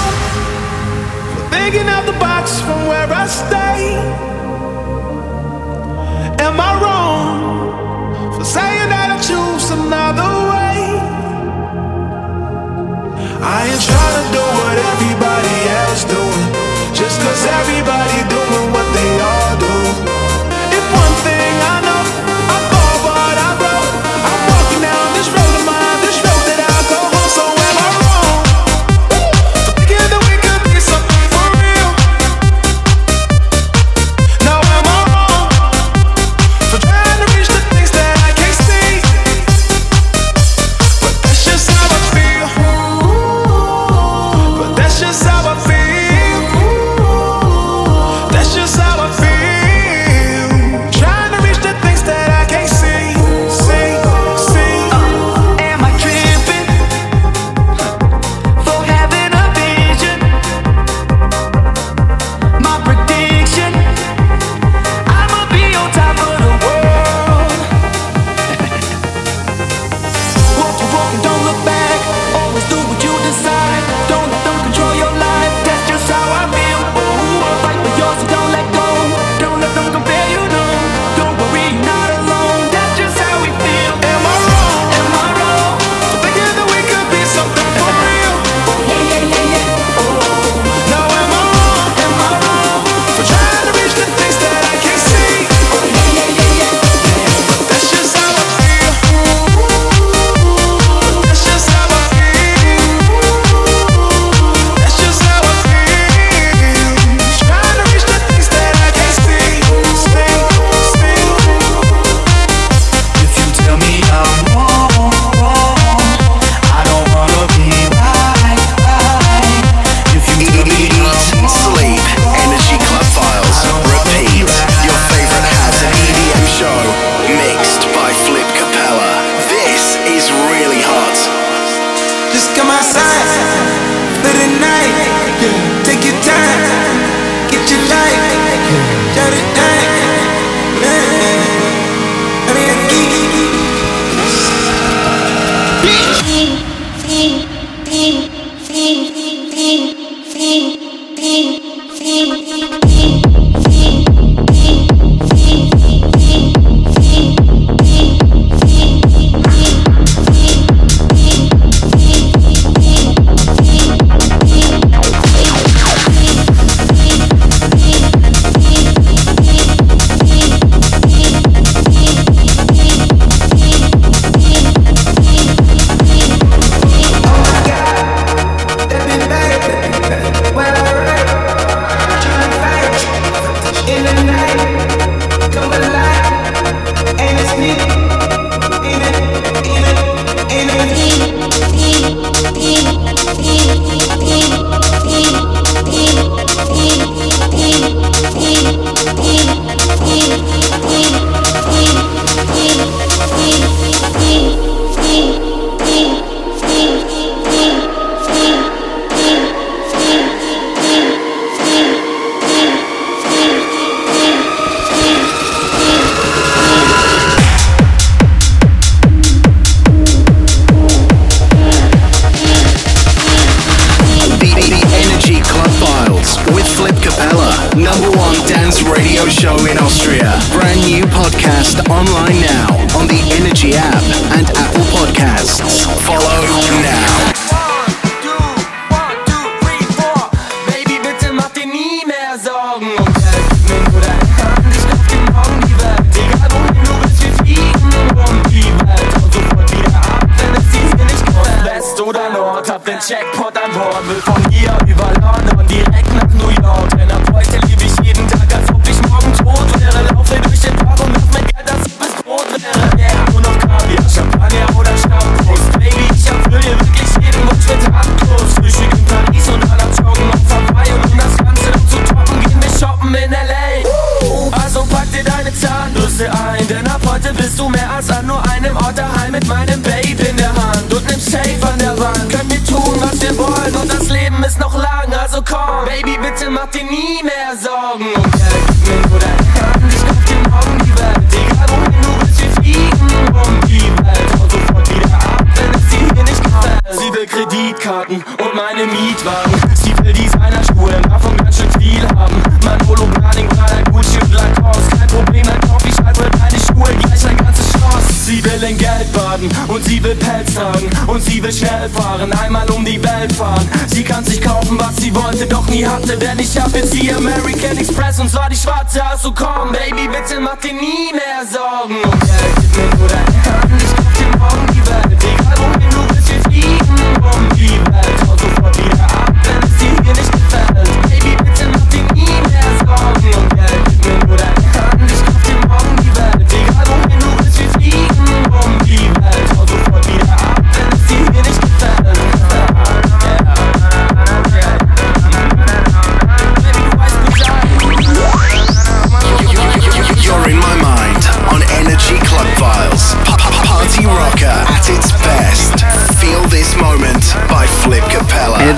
Nie 315.81 315.87
hatte, 315.87 316.17
denn 316.17 316.39
ich 316.39 316.59
hab 316.59 316.75
jetzt 316.75 316.95
die 316.95 317.13
American 317.13 317.77
Express 317.77 318.21
und 318.21 318.29
zwar 318.29 318.49
die 318.51 318.57
schwarze. 318.57 319.05
Also 319.05 319.33
komm, 319.33 319.73
Baby, 319.73 320.09
bitte 320.09 320.41
mach 320.41 320.57
dir 320.57 320.73
nie 320.73 321.13
mehr 321.13 321.45
Sorgen 321.51 322.03
Geld. 322.03 322.55
Gib 322.61 322.77
mir 322.77 322.99
nur 322.99 323.09
deine 323.09 323.80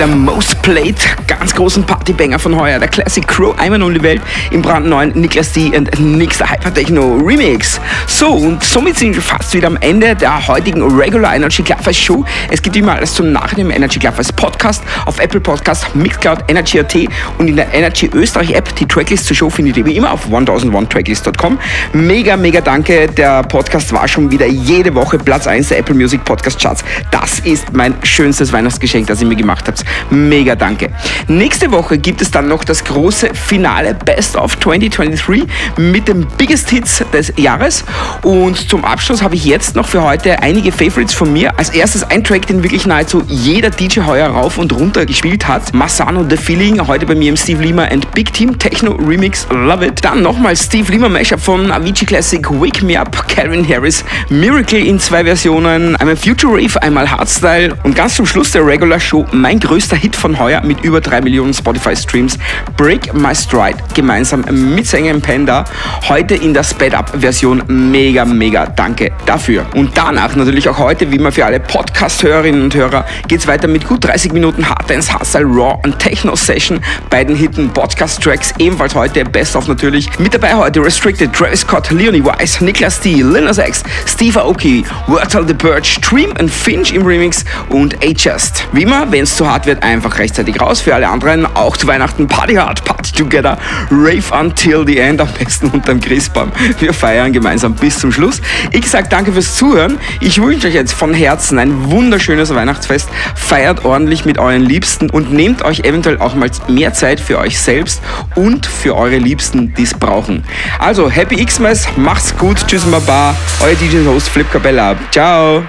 the 0.03 0.17
most 0.17 0.62
played, 0.63 0.97
ganz 1.27 1.55
großen 1.55 1.85
Partybanger 1.85 2.39
von 2.39 2.59
heuer, 2.59 2.79
der 2.79 2.89
Classic 2.89 3.27
Crow, 3.27 3.59
einmal 3.59 3.83
um 3.83 3.93
die 3.93 4.03
Welt 4.03 4.23
im 4.53 4.63
brandneuen 4.63 5.11
Niklas 5.15 5.53
D 5.53 5.77
und 5.77 5.91
Nix 5.99 6.41
Hypertechno 6.41 7.17
Remix. 7.17 7.81
So, 8.07 8.33
und 8.33 8.63
somit 8.63 8.97
sind 8.97 9.15
wir 9.15 9.23
fast 9.23 9.53
wieder 9.55 9.67
am 9.67 9.77
Ende 9.79 10.15
der 10.15 10.47
heutigen 10.47 10.83
Regular 10.83 11.35
Energy 11.35 11.63
Clubbers 11.63 11.97
Show. 11.97 12.25
Es 12.51 12.63
gibt 12.63 12.77
immer 12.77 12.95
alles 12.95 13.15
zum 13.15 13.33
Nachhinein 13.33 13.67
im 13.67 13.73
Energy 13.73 13.99
Clubbers 13.99 14.33
Podcast 14.33 14.85
auf 15.07 15.19
Apple 15.19 15.41
Podcast, 15.41 15.95
Mixcloud, 15.97 16.45
Energy.at 16.49 16.95
und 17.39 17.49
in 17.49 17.57
der 17.57 17.73
Energy 17.75 18.09
Österreich 18.15 18.53
App. 18.53 18.75
Die 18.77 18.87
Tracklist 18.87 19.27
zur 19.27 19.37
Show 19.37 19.51
findet 19.51 19.77
ihr 19.77 19.85
wie 19.85 19.97
immer 19.97 20.13
auf 20.13 20.27
1001tracklist.com. 20.27 21.59
Mega, 21.93 22.37
mega 22.37 22.61
danke. 22.61 23.09
Der 23.09 23.43
Podcast 23.43 23.93
war 23.93 24.07
schon 24.07 24.31
wieder 24.31 24.47
jede 24.47 24.95
Woche 24.95 25.19
Platz 25.19 25.47
1 25.47 25.69
der 25.69 25.79
Apple 25.79 25.97
Music 25.97 26.25
Podcast 26.25 26.61
Charts. 26.61 26.85
Das 27.11 27.41
ist 27.41 27.73
mein 27.73 27.95
schönstes 28.05 28.53
Weihnachtsgeschenk, 28.53 29.09
das 29.09 29.21
ihr 29.21 29.27
mir 29.27 29.37
gemacht 29.37 29.67
habt. 29.67 29.85
Mega 30.11 30.52
danke. 30.57 30.91
Nächste 31.29 31.71
Woche 31.71 31.99
gibt 31.99 32.23
es 32.23 32.31
dann 32.31 32.49
noch 32.49 32.65
das 32.65 32.85
große 32.85 33.35
Finale 33.35 33.95
Best 33.95 34.37
of 34.37 34.59
2023 34.59 35.45
mit 35.77 36.09
den 36.09 36.27
Biggest 36.39 36.71
Hits 36.71 37.05
des 37.13 37.33
Jahres. 37.37 37.85
Und 38.23 38.69
zum 38.69 38.85
Abschluss 38.85 39.23
habe 39.23 39.35
ich 39.35 39.45
jetzt 39.45 39.77
noch 39.77 39.87
für 39.87 40.03
heute 40.03 40.43
einige 40.43 40.73
Favorites 40.73 41.15
von 41.15 41.33
mir. 41.33 41.59
Als 41.59 41.71
erstes 41.71 42.05
ein 42.05 42.25
Track, 42.25 42.47
den 42.47 42.63
wirklich 42.63 42.87
nahezu 42.87 43.23
jeder 43.27 43.71
DJ 43.71 44.01
heuer 44.01 44.29
rauf 44.29 44.59
und 44.59 44.73
runter 44.73 45.07
gespielt 45.07 45.47
hat. 45.49 45.75
Massano 45.75 46.25
The 46.29 46.37
Feeling, 46.37 46.87
heute 46.87 47.07
bei 47.07 47.15
mir 47.15 47.31
im 47.31 47.37
Steve 47.37 47.63
Lima 47.63 47.85
and 47.85 48.11
Big 48.13 48.33
Team 48.33 48.59
Techno 48.59 48.93
Remix. 48.93 49.47
Love 49.51 49.87
it. 49.87 50.05
Dann 50.05 50.23
nochmal 50.23 50.57
Steve 50.57 50.91
Lima 50.93 51.09
Mashup 51.09 51.41
von 51.41 51.71
Avicii 51.71 52.07
Classic 52.07 52.49
Wake 52.51 52.83
Me 52.83 52.99
Up, 52.99 53.27
Calvin 53.29 53.67
Harris, 53.69 54.05
Miracle 54.29 54.85
in 54.85 54.99
zwei 54.99 55.25
Versionen, 55.25 55.97
einmal 55.97 56.17
Future 56.17 56.55
Rave, 56.55 56.83
einmal 56.83 57.11
Hardstyle 57.11 57.77
und 57.83 57.95
ganz 57.95 58.15
zum 58.17 58.27
Schluss 58.27 58.51
der 58.53 58.67
Regular 58.67 59.01
Show 59.01 59.27
mein 59.33 59.61
größter 59.61 59.97
Hit 59.97 60.17
von 60.17 60.39
heuer 60.43 60.62
mit 60.62 60.82
über 60.84 61.01
3 61.01 61.20
Millionen 61.20 61.55
Spotify-Streams. 61.55 62.38
Break 62.76 63.14
My 63.14 63.34
Stride 63.34 63.78
gemeinsam 63.95 64.45
mit 64.74 64.86
Sängerin 64.86 65.20
Panda. 65.20 65.64
Heute 66.09 66.34
in 66.34 66.53
der 66.53 66.64
Sped-Up-Version. 66.64 67.62
Mega, 67.68 68.24
mega 68.24 68.66
danke 68.66 69.12
dafür. 69.26 69.64
Und 69.74 69.97
danach 69.97 70.34
natürlich 70.34 70.68
auch 70.68 70.78
heute, 70.78 71.11
wie 71.11 71.16
immer 71.16 71.32
für 71.32 71.45
alle 71.45 71.61
Podcast-Hörerinnen 71.61 72.62
und 72.62 72.74
Hörer, 72.74 73.05
geht's 73.28 73.47
weiter 73.47 73.68
mit 73.68 73.86
gut 73.86 74.05
30 74.05 74.32
Minuten 74.32 74.68
Hard 74.68 74.90
Dance 74.90 75.12
Hustle 75.18 75.45
Raw 75.45 75.78
und 75.84 75.99
Techno 75.99 76.34
Session. 76.34 76.80
Beiden 77.11 77.36
Hitten 77.36 77.70
Podcast-Tracks. 77.70 78.55
Ebenfalls 78.59 78.95
heute 78.95 79.24
Best 79.24 79.55
of 79.55 79.68
natürlich. 79.68 80.09
Mit 80.18 80.34
dabei 80.34 80.55
heute 80.55 80.84
Restricted, 80.84 81.32
Travis 81.32 81.61
Scott, 81.61 81.90
Leonie 81.90 82.24
Weiss, 82.24 82.61
Niklas 82.61 83.01
D, 83.01 83.22
Lil 83.22 83.43
Nas 83.43 83.59
X, 83.59 83.82
Steve 84.07 84.40
Aoki, 84.40 84.84
Wurzel 85.07 85.47
the 85.47 85.55
Birch, 85.55 86.01
Dream 86.01 86.32
and 86.38 86.51
Finch 86.51 86.93
im 86.93 87.07
Remix 87.07 87.45
und 87.68 87.95
A-Just. 88.05 88.66
Wie 88.72 88.82
immer, 88.82 89.11
wenn 89.11 89.24
es 89.24 89.36
zu 89.36 89.49
hart 89.49 89.66
wird, 89.66 89.82
einfach 89.82 90.18
rechtzeitig 90.33 90.61
raus. 90.61 90.80
Für 90.80 90.95
alle 90.95 91.09
anderen 91.09 91.45
auch 91.45 91.76
zu 91.76 91.87
Weihnachten 91.87 92.26
Party 92.26 92.55
Hard, 92.55 92.83
Party 92.85 93.12
Together, 93.12 93.59
Rave 93.91 94.22
Until 94.39 94.85
the 94.87 94.99
End, 94.99 95.20
am 95.20 95.28
besten 95.39 95.68
unterm 95.68 96.01
Christbaum. 96.01 96.51
Wir 96.78 96.95
feiern 96.95 97.33
gemeinsam 97.33 97.74
bis 97.74 97.99
zum 97.99 98.12
Schluss. 98.12 98.41
Ich 98.70 98.89
sag 98.89 99.11
danke 99.11 99.33
fürs 99.33 99.57
Zuhören. 99.57 99.99
Ich 100.20 100.41
wünsche 100.41 100.68
euch 100.68 100.74
jetzt 100.74 100.95
von 100.95 101.12
Herzen 101.12 101.59
ein 101.59 101.91
wunderschönes 101.91 102.55
Weihnachtsfest. 102.55 103.11
Feiert 103.35 103.85
ordentlich 103.85 104.24
mit 104.24 104.39
euren 104.39 104.62
Liebsten 104.62 105.11
und 105.11 105.33
nehmt 105.33 105.62
euch 105.64 105.80
eventuell 105.80 106.18
auch 106.18 106.35
mal 106.35 106.51
mehr 106.68 106.95
Zeit 106.95 107.20
für 107.20 107.39
euch 107.39 107.59
selbst 107.59 108.01
und 108.35 108.64
für 108.64 108.97
eure 108.97 109.18
Liebsten, 109.18 109.74
die 109.74 109.83
es 109.83 109.93
brauchen. 109.93 110.45
Also, 110.78 111.11
Happy 111.11 111.45
Xmas, 111.45 111.87
macht's 111.97 112.35
gut, 112.37 112.66
tschüss, 112.66 112.85
Baba, 112.85 113.35
euer 113.61 113.74
DJ-Host 113.74 114.30
Flip 114.30 114.51
Capella. 114.51 114.97
Ciao. 115.11 115.62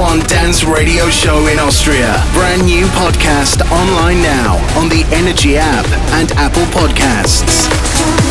One 0.00 0.20
dance 0.20 0.64
radio 0.64 1.10
show 1.10 1.46
in 1.46 1.58
Austria. 1.58 2.24
Brand 2.32 2.64
new 2.64 2.86
podcast 2.86 3.60
online 3.70 4.22
now 4.22 4.56
on 4.78 4.88
the 4.88 5.04
Energy 5.12 5.58
app 5.58 5.86
and 6.12 6.32
Apple 6.32 6.64
Podcasts. 6.72 8.29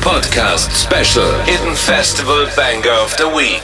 Podcast 0.00 0.72
Special 0.72 1.30
Hidden 1.44 1.74
Festival 1.74 2.46
Banger 2.56 2.90
of 2.90 3.14
the 3.18 3.28
Week. 3.28 3.62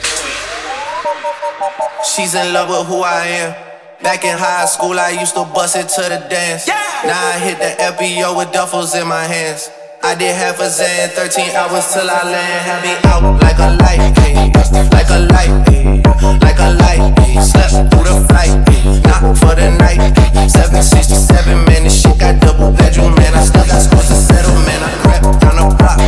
She's 2.05 2.35
in 2.35 2.53
love 2.53 2.69
with 2.69 2.87
who 2.87 3.01
I 3.01 3.25
am. 3.25 3.55
Back 4.03 4.23
in 4.23 4.37
high 4.37 4.65
school, 4.65 4.99
I 4.99 5.09
used 5.19 5.33
to 5.33 5.45
bust 5.45 5.75
it 5.75 5.89
to 5.89 6.01
the 6.01 6.27
dance. 6.29 6.67
Now 6.67 7.17
I 7.33 7.39
hit 7.39 7.57
the 7.57 7.73
FBO 7.81 8.37
with 8.37 8.49
duffels 8.49 8.99
in 8.99 9.07
my 9.07 9.23
hands. 9.23 9.69
I 10.03 10.15
did 10.15 10.35
half 10.35 10.59
a 10.59 10.69
Zan, 10.69 11.09
13 11.09 11.55
hours 11.55 11.91
till 11.93 12.09
I 12.09 12.23
land. 12.23 12.65
Had 12.65 12.83
me 12.83 12.93
out 13.09 13.41
like 13.41 13.57
a 13.57 13.75
light, 13.81 13.99
ayy, 14.23 14.53
like 14.93 15.09
a 15.09 15.19
light, 15.31 15.49
ayy, 15.73 16.41
like 16.41 16.59
a 16.59 16.71
light. 16.77 17.01
ayy. 17.23 17.41
Slept 17.41 17.91
through 17.91 18.05
the 18.05 18.25
flight, 18.29 18.53
ayy, 18.69 19.03
not 19.03 19.37
for 19.37 19.55
the 19.55 19.71
night. 19.77 19.97
ayy. 19.97 20.49
767, 20.49 21.65
man, 21.65 21.83
this 21.83 22.01
shit 22.01 22.17
got 22.19 22.39
double 22.39 22.71
bedroom, 22.71 23.15
man. 23.15 23.33
I 23.33 23.43
still 23.43 23.65
got 23.65 23.81
scores 23.81 24.07
to 24.07 24.15
settle, 24.15 24.55
man. 24.69 24.81
I 24.85 24.91
crept 25.01 25.23
down 25.41 25.55
the 25.57 25.65
block, 25.75 25.99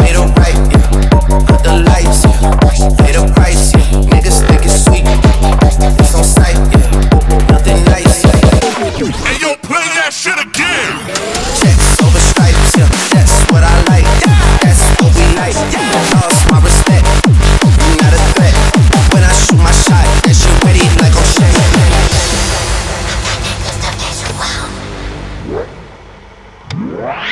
made 0.00 0.16
a 0.16 0.24
right, 0.40 0.58
yeah. 0.72 1.44
Put 1.44 1.60
the 1.62 1.74
lights, 1.84 2.24
yeah. 2.24 2.56
Pay 3.04 3.12
the 3.12 3.30
price, 3.36 3.72
yeah. 3.74 4.10
Niggas 4.10 4.40
think 4.48 4.64
it's 4.64 4.84
sweet, 4.84 5.04
it's 5.04 6.14
on 6.14 6.24
sight, 6.24 6.56
yeah. 6.72 7.52
Nothing 7.52 7.84
nice, 7.84 8.24
yeah. 8.24 9.12
Hey, 9.28 9.36
yo, 9.44 9.54
play 9.60 9.86
that 10.00 10.10
shit 10.10 10.38
again. 10.40 11.73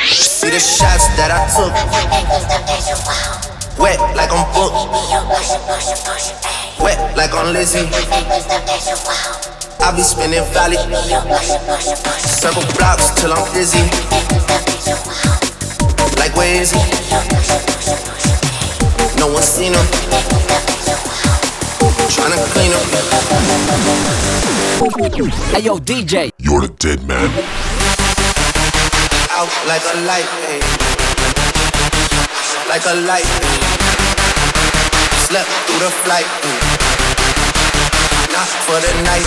See 0.05 0.51
the 0.51 0.59
shots 0.59 1.07
that 1.16 1.30
I 1.30 1.47
took. 1.55 1.72
Wet 3.78 3.99
like 4.16 4.30
I'm 4.30 4.45
booked. 4.55 4.74
Wet 6.82 7.16
like 7.16 7.32
I'm 7.32 7.53
Lizzie. 7.53 7.88
I 9.83 9.91
be 9.97 10.03
spinning 10.03 10.45
valley. 10.55 10.76
Circle 12.22 12.62
blocks 12.78 13.11
till 13.18 13.33
I'm 13.33 13.43
dizzy. 13.53 13.83
Like 16.16 16.37
where 16.37 16.62
is 16.62 16.70
he? 16.70 16.78
No 19.18 19.26
one 19.26 19.43
seen 19.43 19.72
him. 19.74 19.87
Tryna 22.14 22.39
clean 22.55 22.70
him. 22.70 22.83
Hey 25.51 25.62
yo, 25.62 25.78
DJ. 25.78 26.30
You're 26.39 26.61
the 26.61 26.68
dead 26.78 27.03
man. 27.07 27.28
Out 29.35 29.51
like 29.66 29.83
a 29.83 29.99
light, 30.07 30.28
ayy. 30.47 30.62
Like 32.68 32.87
a 32.87 32.95
light, 33.03 33.24
ayy. 33.24 33.59
Slept 35.26 35.51
through 35.66 35.80
the 35.80 35.91
flight, 36.05 36.26
ayy. 36.43 36.71
For 38.43 38.74
the 38.74 38.90
night. 39.07 39.22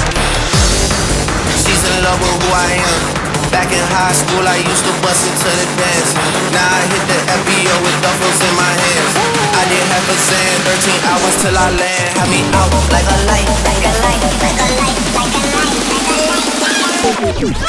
She's 1.63 1.79
in 1.87 2.03
love 2.03 2.19
with 2.19 2.35
who 2.35 2.51
I 2.51 2.67
am. 2.83 2.99
Back 3.47 3.71
in 3.71 3.79
high 3.95 4.11
school, 4.11 4.43
I 4.43 4.59
used 4.59 4.83
to 4.83 4.91
bust 4.99 5.23
it 5.23 5.31
to 5.39 5.47
the 5.55 5.67
dance. 5.79 6.11
Now 6.51 6.67
I 6.67 6.83
hit 6.91 6.99
the 7.07 7.15
FBO 7.23 7.75
with 7.79 7.95
duffels 8.03 8.43
in 8.43 8.53
my 8.59 8.67
hands. 8.75 9.15
I 9.55 9.63
did 9.71 9.87
half 9.87 10.03
a 10.11 10.15
Zan, 10.19 10.67
13 10.67 11.07
hours 11.07 11.35
till 11.39 11.55
I 11.55 11.71
land. 11.79 12.11
Had 12.19 12.27
me 12.27 12.43
out 12.59 12.67
like 12.91 13.07
a 13.07 13.17
light, 13.23 13.47
like 13.63 13.87
a 13.87 13.93
light, 14.03 14.19
like 14.19 14.59
a 14.59 14.67
light, 14.83 14.99
like 15.15 15.31
a 15.31 15.47
light, 15.55 15.79
like 15.95 16.83
a 16.83 16.99
light. 16.99 17.63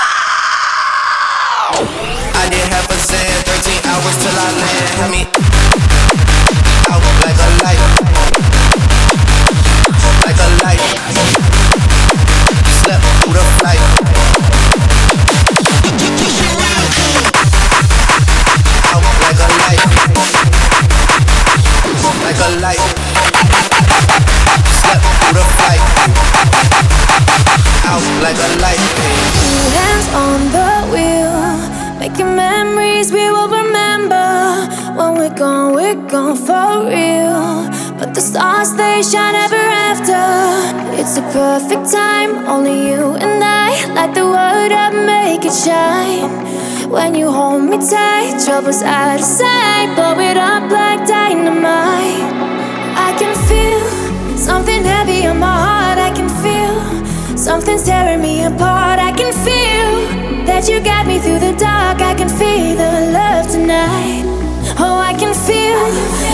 I 2.35 2.45
did 2.51 2.67
half 2.75 2.91
a 2.91 2.99
Zan, 2.99 3.39
13 3.55 3.87
hours 3.87 4.17
till 4.19 4.35
I 4.35 4.51
land. 4.51 4.99
Had 4.99 5.15
me 5.15 5.23
out 6.91 7.07
like 7.23 7.39
a 7.39 7.49
light, 7.63 8.16
like 10.27 10.43
a 10.43 10.49
light. 10.65 10.83
Slept 12.67 13.07
through 13.23 13.47
the. 13.63 13.75
Out 18.91 19.07
like 19.23 19.39
a 19.39 19.49
light, 19.63 19.83
like 22.25 22.43
a 22.43 22.51
light. 22.59 22.83
Slept 24.81 25.07
through 25.23 25.39
the. 25.39 25.75
Out 27.87 28.07
like 28.25 28.41
a 28.43 28.51
light. 28.65 28.83
Two 29.39 29.63
hands 29.79 30.07
on 30.25 30.39
the 30.51 30.71
wheel, 30.93 31.39
making 32.01 32.35
memories 32.35 33.13
we 33.13 33.31
will 33.31 33.49
remember. 33.49 34.27
When 34.97 35.15
we're 35.19 35.37
gone, 35.37 35.73
we're 35.75 35.95
gone 36.11 36.37
for 36.37 36.89
real. 36.91 37.76
But 37.99 38.15
the 38.15 38.21
stars 38.21 38.75
they 38.75 39.03
shine 39.03 39.35
ever 39.35 39.65
after. 39.91 40.21
It's 41.01 41.17
a 41.17 41.23
perfect 41.33 41.91
time, 41.91 42.47
only 42.47 42.91
you 42.91 43.17
and 43.17 43.43
I. 43.43 43.71
Light 43.95 44.15
the 44.15 44.27
world 44.27 44.73
up, 44.73 44.93
make 44.93 45.45
it 45.45 45.55
shine. 45.55 46.29
When 46.91 47.15
you 47.15 47.31
hold 47.31 47.63
me 47.63 47.79
tight, 47.79 48.39
trouble's 48.45 48.83
out 48.83 49.19
of 49.19 49.25
sight. 49.25 49.95
Blow 49.95 50.19
it 50.21 50.37
up 50.37 50.71
like 50.71 51.07
dynamite. 51.09 52.21
I 53.09 53.17
can 53.19 53.33
feel 53.49 54.37
something 54.37 54.85
heavy 54.85 55.27
on 55.27 55.39
my 55.39 55.57
heart. 55.67 55.99
I 55.99 56.11
can 56.15 56.29
feel 56.45 57.37
something's 57.37 57.85
tearing 57.85 58.21
me 58.21 58.45
apart. 58.45 58.99
I 58.99 59.13
can 59.13 59.33
feel 59.47 60.45
that 60.45 60.69
you 60.69 60.81
got 60.81 61.07
me 61.07 61.19
through 61.19 61.41
the 61.41 61.57
dark. 61.57 62.03
I 62.03 62.15
can 62.15 62.29
feel 62.29 62.77
the 62.77 63.11
love 63.19 63.51
tonight. 63.51 64.25
Oh, 64.79 64.99
I 65.01 65.15
can 65.15 65.33
feel 65.49 65.81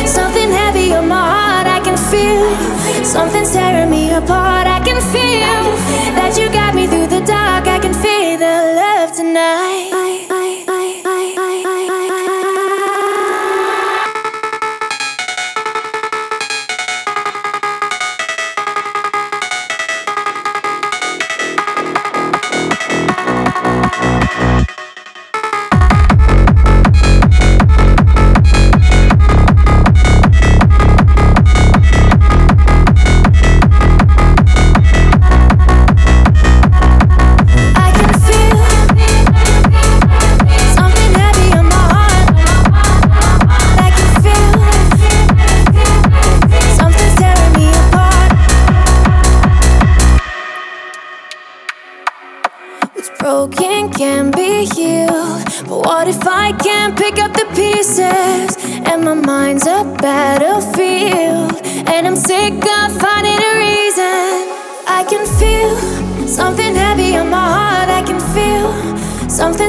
something 0.09 0.51
heavy 0.51 0.93
on 0.93 1.07
my 1.07 1.15
heart. 1.15 1.52
Feel 2.13 3.05
something's 3.05 3.53
tearing 3.53 3.91
me 3.91 4.11
apart. 4.13 4.67
I 4.67 4.81
can 4.85 5.01
feel 5.15 5.65
that 6.19 6.37
you 6.39 6.47
got 6.53 6.75
me 6.75 6.87
through 6.87 7.07
the 7.07 7.25
dark. 7.25 7.67
I 7.67 7.79
can 7.79 7.95
feel 7.95 8.37
the 8.39 8.55
love 8.77 9.17
tonight. 9.17 10.02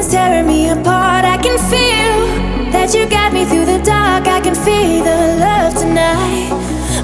Something's 0.04 0.12
tearing 0.12 0.46
me 0.46 0.68
apart. 0.68 1.24
I 1.24 1.36
can 1.38 1.58
feel 1.70 2.70
that 2.72 2.94
you 2.94 3.06
got 3.08 3.32
me 3.32 3.44
through 3.44 3.64
the 3.64 3.82
dark. 3.82 4.26
I 4.26 4.40
can 4.40 4.54
feel 4.54 5.04
the 5.04 5.36
love 5.38 5.74
tonight. 5.74 6.50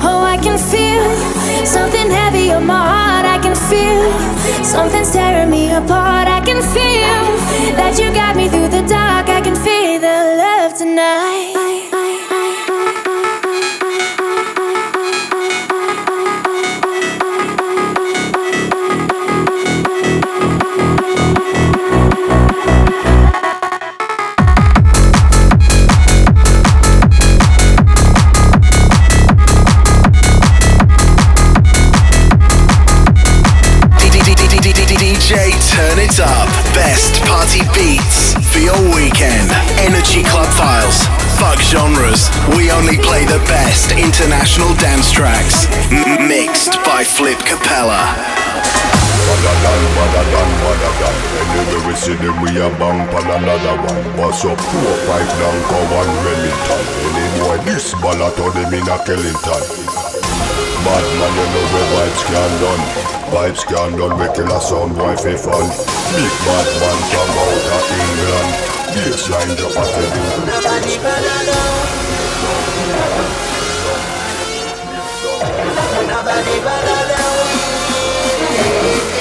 Oh, 0.02 0.22
I 0.22 0.36
can 0.36 0.59
feel 0.59 1.05
something 1.64 2.10
heavy 2.10 2.52
on 2.52 2.66
my 2.66 2.74
heart. 2.74 3.27
I 3.27 3.39
can 3.39 3.55
feel 3.70 4.64
something's 4.64 5.12
tearing 5.12 5.51
me 5.51 5.70
apart. 5.72 6.28
I 6.28 6.40
can 6.40 6.60
feel 6.74 7.22
that 7.77 7.98
you 7.98 8.12
got 8.12 8.36
me 8.36 8.48
through 8.48 8.68
the 8.68 8.86
dark. 8.86 9.28
I 9.28 9.40
can 9.40 9.55
feel 9.55 10.01
the 10.01 10.36
love 10.36 10.77
tonight. 10.77 11.60
We 52.42 52.56
a 52.56 52.68
bang 52.80 53.06
pan 53.12 53.28
another 53.28 53.76
one. 53.84 54.02
Bust 54.16 54.44
up 54.44 54.60
four, 54.60 54.94
five 55.06 55.28
go 55.68 55.78
one 55.92 56.12
Remington. 56.24 56.84
Any 57.04 57.26
boy 57.40 57.58
this 57.64 57.92
ballot 58.00 58.38
or 58.40 58.50
them 58.52 58.72
in 58.72 58.88
a 58.88 58.96
Kellington. 59.04 59.62
Bad 60.84 61.06
man, 61.20 61.32
you 61.36 61.46
know 61.52 61.64
where 61.72 61.88
vibes 61.92 62.22
can 62.24 62.52
done. 62.60 62.84
Vibes 63.32 63.62
can 63.68 63.90
done, 63.98 64.14
we 64.18 64.26
kill 64.34 64.50
a 64.50 64.60
sound 64.60 64.96
for 64.96 65.36
fun. 65.36 65.66
Big 66.16 66.34
bad 66.48 66.68
man 66.80 66.98
come 67.12 67.32
out 67.44 67.66
of 67.76 67.88
England. 68.00 68.50
Baseline 68.90 69.52
drop 69.56 69.76
at 69.76 69.90
the 69.94 70.04
than, 70.46 70.96
badder 71.04 71.42
than 71.46 71.70
Bad 78.80 79.19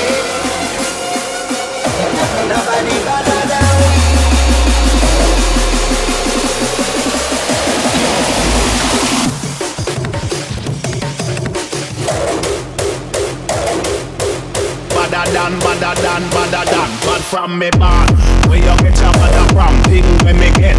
from 17.30 17.60
me 17.60 17.70
born. 17.78 18.08
Where 18.50 18.58
you 18.58 18.76
get 18.82 18.98
your 19.00 19.14
mother 19.14 19.54
from? 19.54 19.84
Thing 19.84 20.04
when 20.26 20.40
me 20.40 20.50
get 20.54 20.76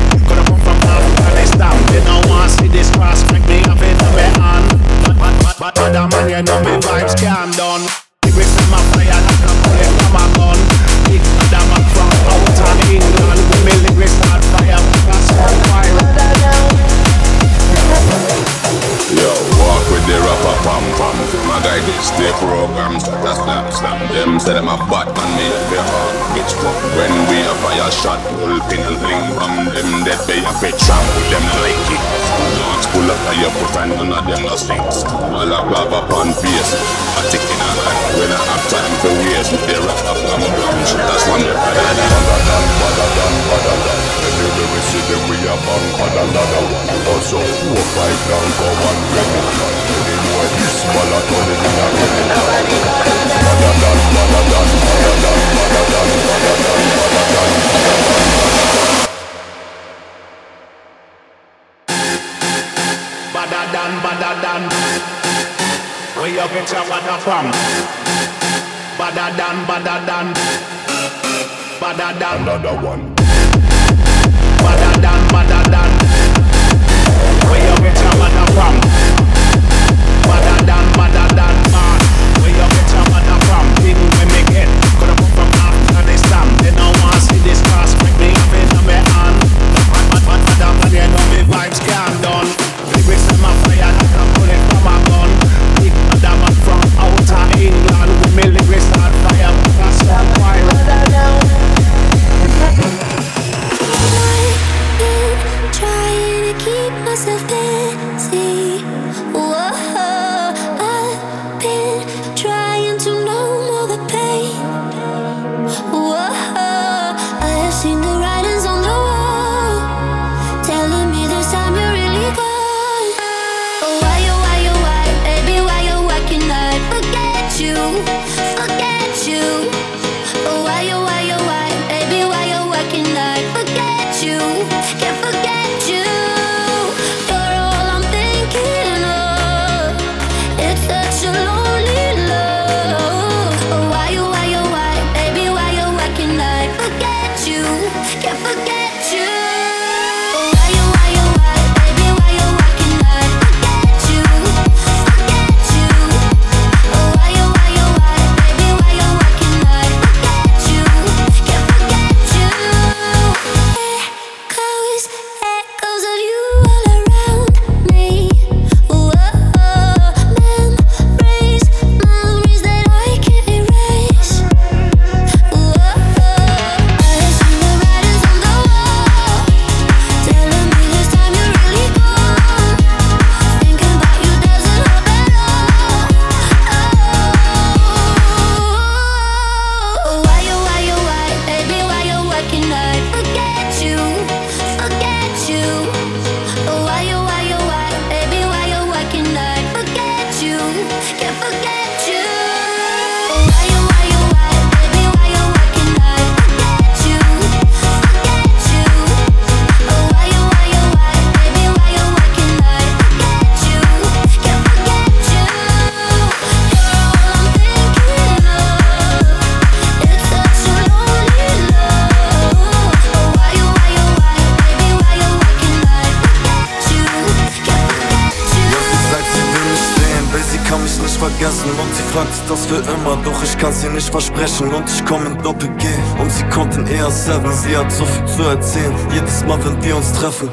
7, 237.31 237.53
sie 237.53 237.77
hat 237.77 237.93
so 237.93 238.05
viel 238.05 238.27
zu 238.27 238.43
erzählen. 238.43 238.93
Jedes 239.15 239.45
Mal, 239.45 239.65
wenn 239.65 239.81
wir 239.85 239.97
uns 239.97 240.13
treffen. 240.13 240.49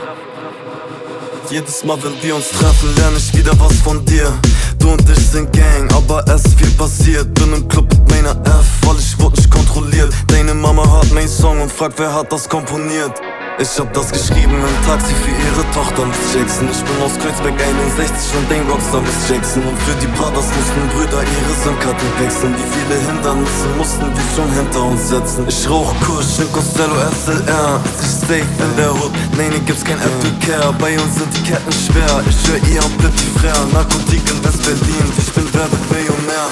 Jedes 1.50 1.84
Mal, 1.84 1.98
wenn 2.04 2.22
wir 2.22 2.36
uns 2.36 2.50
treffen, 2.50 2.96
lerne 2.98 3.18
ich 3.18 3.36
wieder 3.36 3.54
was 3.60 3.74
von 3.78 4.06
dir. 4.06 4.32
Du 4.78 4.92
und 4.92 5.10
ich 5.10 5.28
sind 5.28 5.52
Gang, 5.54 5.92
aber 5.96 6.24
es 6.28 6.46
ist 6.46 6.60
viel 6.60 6.70
passiert. 6.72 7.34
Bin 7.34 7.54
im 7.54 7.68
Club 7.68 7.88
mit 7.92 8.10
meiner 8.12 8.40
F, 8.46 8.66
weil 8.86 8.98
ich 9.00 9.18
wurde 9.20 9.38
nicht 9.38 9.50
kontrolliert. 9.50 10.14
Deine 10.28 10.54
Mama 10.54 10.84
hört 10.88 11.12
mein 11.14 11.28
Song 11.28 11.62
und 11.62 11.72
fragt, 11.72 11.98
wer 11.98 12.14
hat 12.14 12.32
das 12.32 12.48
komponiert. 12.48 13.14
Ich 13.60 13.80
hab 13.80 13.92
das 13.92 14.12
geschrieben 14.12 14.54
im 14.54 14.86
Taxi 14.86 15.16
für 15.16 15.34
ihre 15.34 15.66
Tochter 15.74 16.06
Miss 16.06 16.30
Jackson. 16.32 16.70
Ich 16.70 16.78
bin 16.78 17.02
aus 17.02 17.18
Kreuzberg 17.18 17.58
61 17.58 18.38
und 18.38 18.52
dein 18.52 18.62
Rockstar 18.70 19.02
Miss 19.02 19.28
Jackson. 19.28 19.64
Und 19.66 19.80
für 19.82 19.98
die 19.98 20.06
Brothers 20.14 20.46
mussten 20.46 20.86
Brüder 20.94 21.26
ihre 21.26 21.54
SIM-Karten 21.66 22.06
wechseln. 22.22 22.54
Wie 22.54 22.70
viele 22.70 23.02
Hindernisse 23.02 23.66
mussten 23.76 24.06
wir 24.14 24.28
schon 24.38 24.52
hinter 24.54 24.84
uns 24.86 25.10
setzen. 25.10 25.48
Ich 25.50 25.68
rauch 25.68 25.90
Kusch 26.06 26.38
in 26.38 26.52
Costello 26.54 26.94
SLR. 27.26 27.82
Ist 27.82 28.06
ich 28.06 28.16
safe 28.30 28.46
in 28.62 28.74
der 28.78 28.94
Hood? 28.94 29.14
Nee, 29.36 29.50
nee, 29.50 29.62
gibt's 29.66 29.84
kein 29.84 29.98
Apple 30.06 30.34
Care. 30.46 30.72
Bei 30.78 30.94
uns 30.94 31.18
sind 31.18 31.34
die 31.34 31.42
Ketten 31.42 31.74
schwer. 31.74 32.14
Ich 32.30 32.38
höre 32.46 32.62
ihr 32.70 32.84
am 32.86 32.94
Petit 33.02 33.34
Frère. 33.42 33.58
Narkotik 33.74 34.22
in 34.22 34.38
West-Berlin. 34.46 35.08
Ich 35.18 35.34
bin 35.34 35.50
Werbemillionär. 35.50 36.46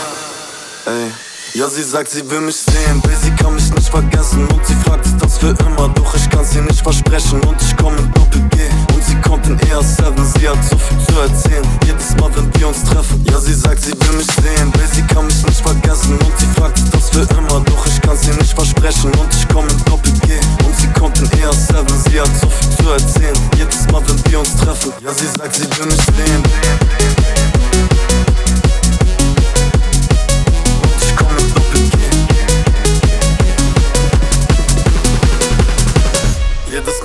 Ey. 0.90 1.14
Ja, 1.54 1.70
sie 1.70 1.84
sagt, 1.84 2.10
sie 2.10 2.28
will 2.30 2.42
mich 2.42 2.58
sehen, 2.58 3.02
will 3.06 3.16
sie 3.16 3.32
kann 3.32 3.54
mich 3.54 3.72
vergessen 3.96 4.46
Und 4.48 4.66
sie 4.66 4.76
fragt 4.84 5.08
das 5.20 5.38
für 5.38 5.56
immer, 5.66 5.88
doch 5.96 6.16
ich 6.16 6.30
kann's 6.30 6.54
ihr 6.56 6.64
nicht 6.64 6.82
versprechen 6.82 7.40
Und 7.42 7.62
ich 7.62 7.76
komm 7.78 7.96
in 7.98 8.12
Doppel-G 8.12 8.58
und 8.94 9.04
sie 9.04 9.16
kommt 9.22 9.48
in 9.48 9.58
ER7 9.58 10.14
Sie 10.36 10.50
hat 10.50 10.58
so 10.70 10.78
viel 10.78 11.00
zu 11.08 11.20
erzählen, 11.20 11.66
jedes 11.86 12.16
Mal, 12.18 12.30
wenn 12.36 12.50
wir 12.60 12.68
uns 12.68 12.84
treffen 12.84 13.24
Ja, 13.30 13.40
sie 13.40 13.54
sagt, 13.54 13.82
sie 13.82 13.94
will 13.94 14.18
mich 14.18 14.28
sehen, 14.28 14.74
will 14.76 14.90
sie 14.92 15.04
kann 15.04 15.26
mich 15.26 15.46
nicht 15.46 15.62
vergessen 15.62 16.18
Und 16.20 16.34
sie 16.40 16.48
fragt 16.60 16.82
das 16.92 17.10
für 17.10 17.26
immer, 17.38 17.62
doch 17.62 17.86
ich 17.88 18.02
kann's 18.02 18.28
ihr 18.28 18.36
nicht 18.36 18.54
versprechen 18.54 19.12
Und 19.16 19.34
ich 19.34 19.48
komm 19.48 19.68
in 19.70 19.86
Doppel-G 19.86 20.40
und 20.66 20.76
sie 20.78 20.88
kommt 21.00 21.18
in 21.20 21.28
ER7 21.30 22.10
Sie 22.10 22.20
hat 22.20 22.32
so 22.42 22.50
viel 22.50 22.70
zu 22.78 22.92
erzählen, 22.92 23.40
jedes 23.56 23.88
Mal, 23.92 24.02
wenn 24.08 24.32
wir 24.32 24.40
uns 24.40 24.56
treffen 24.56 24.92
Ja, 25.02 25.14
sie 25.14 25.28
sagt, 25.38 25.56
sie 25.56 25.64
will 25.64 25.86
mich 25.86 26.04
sehen 26.18 26.44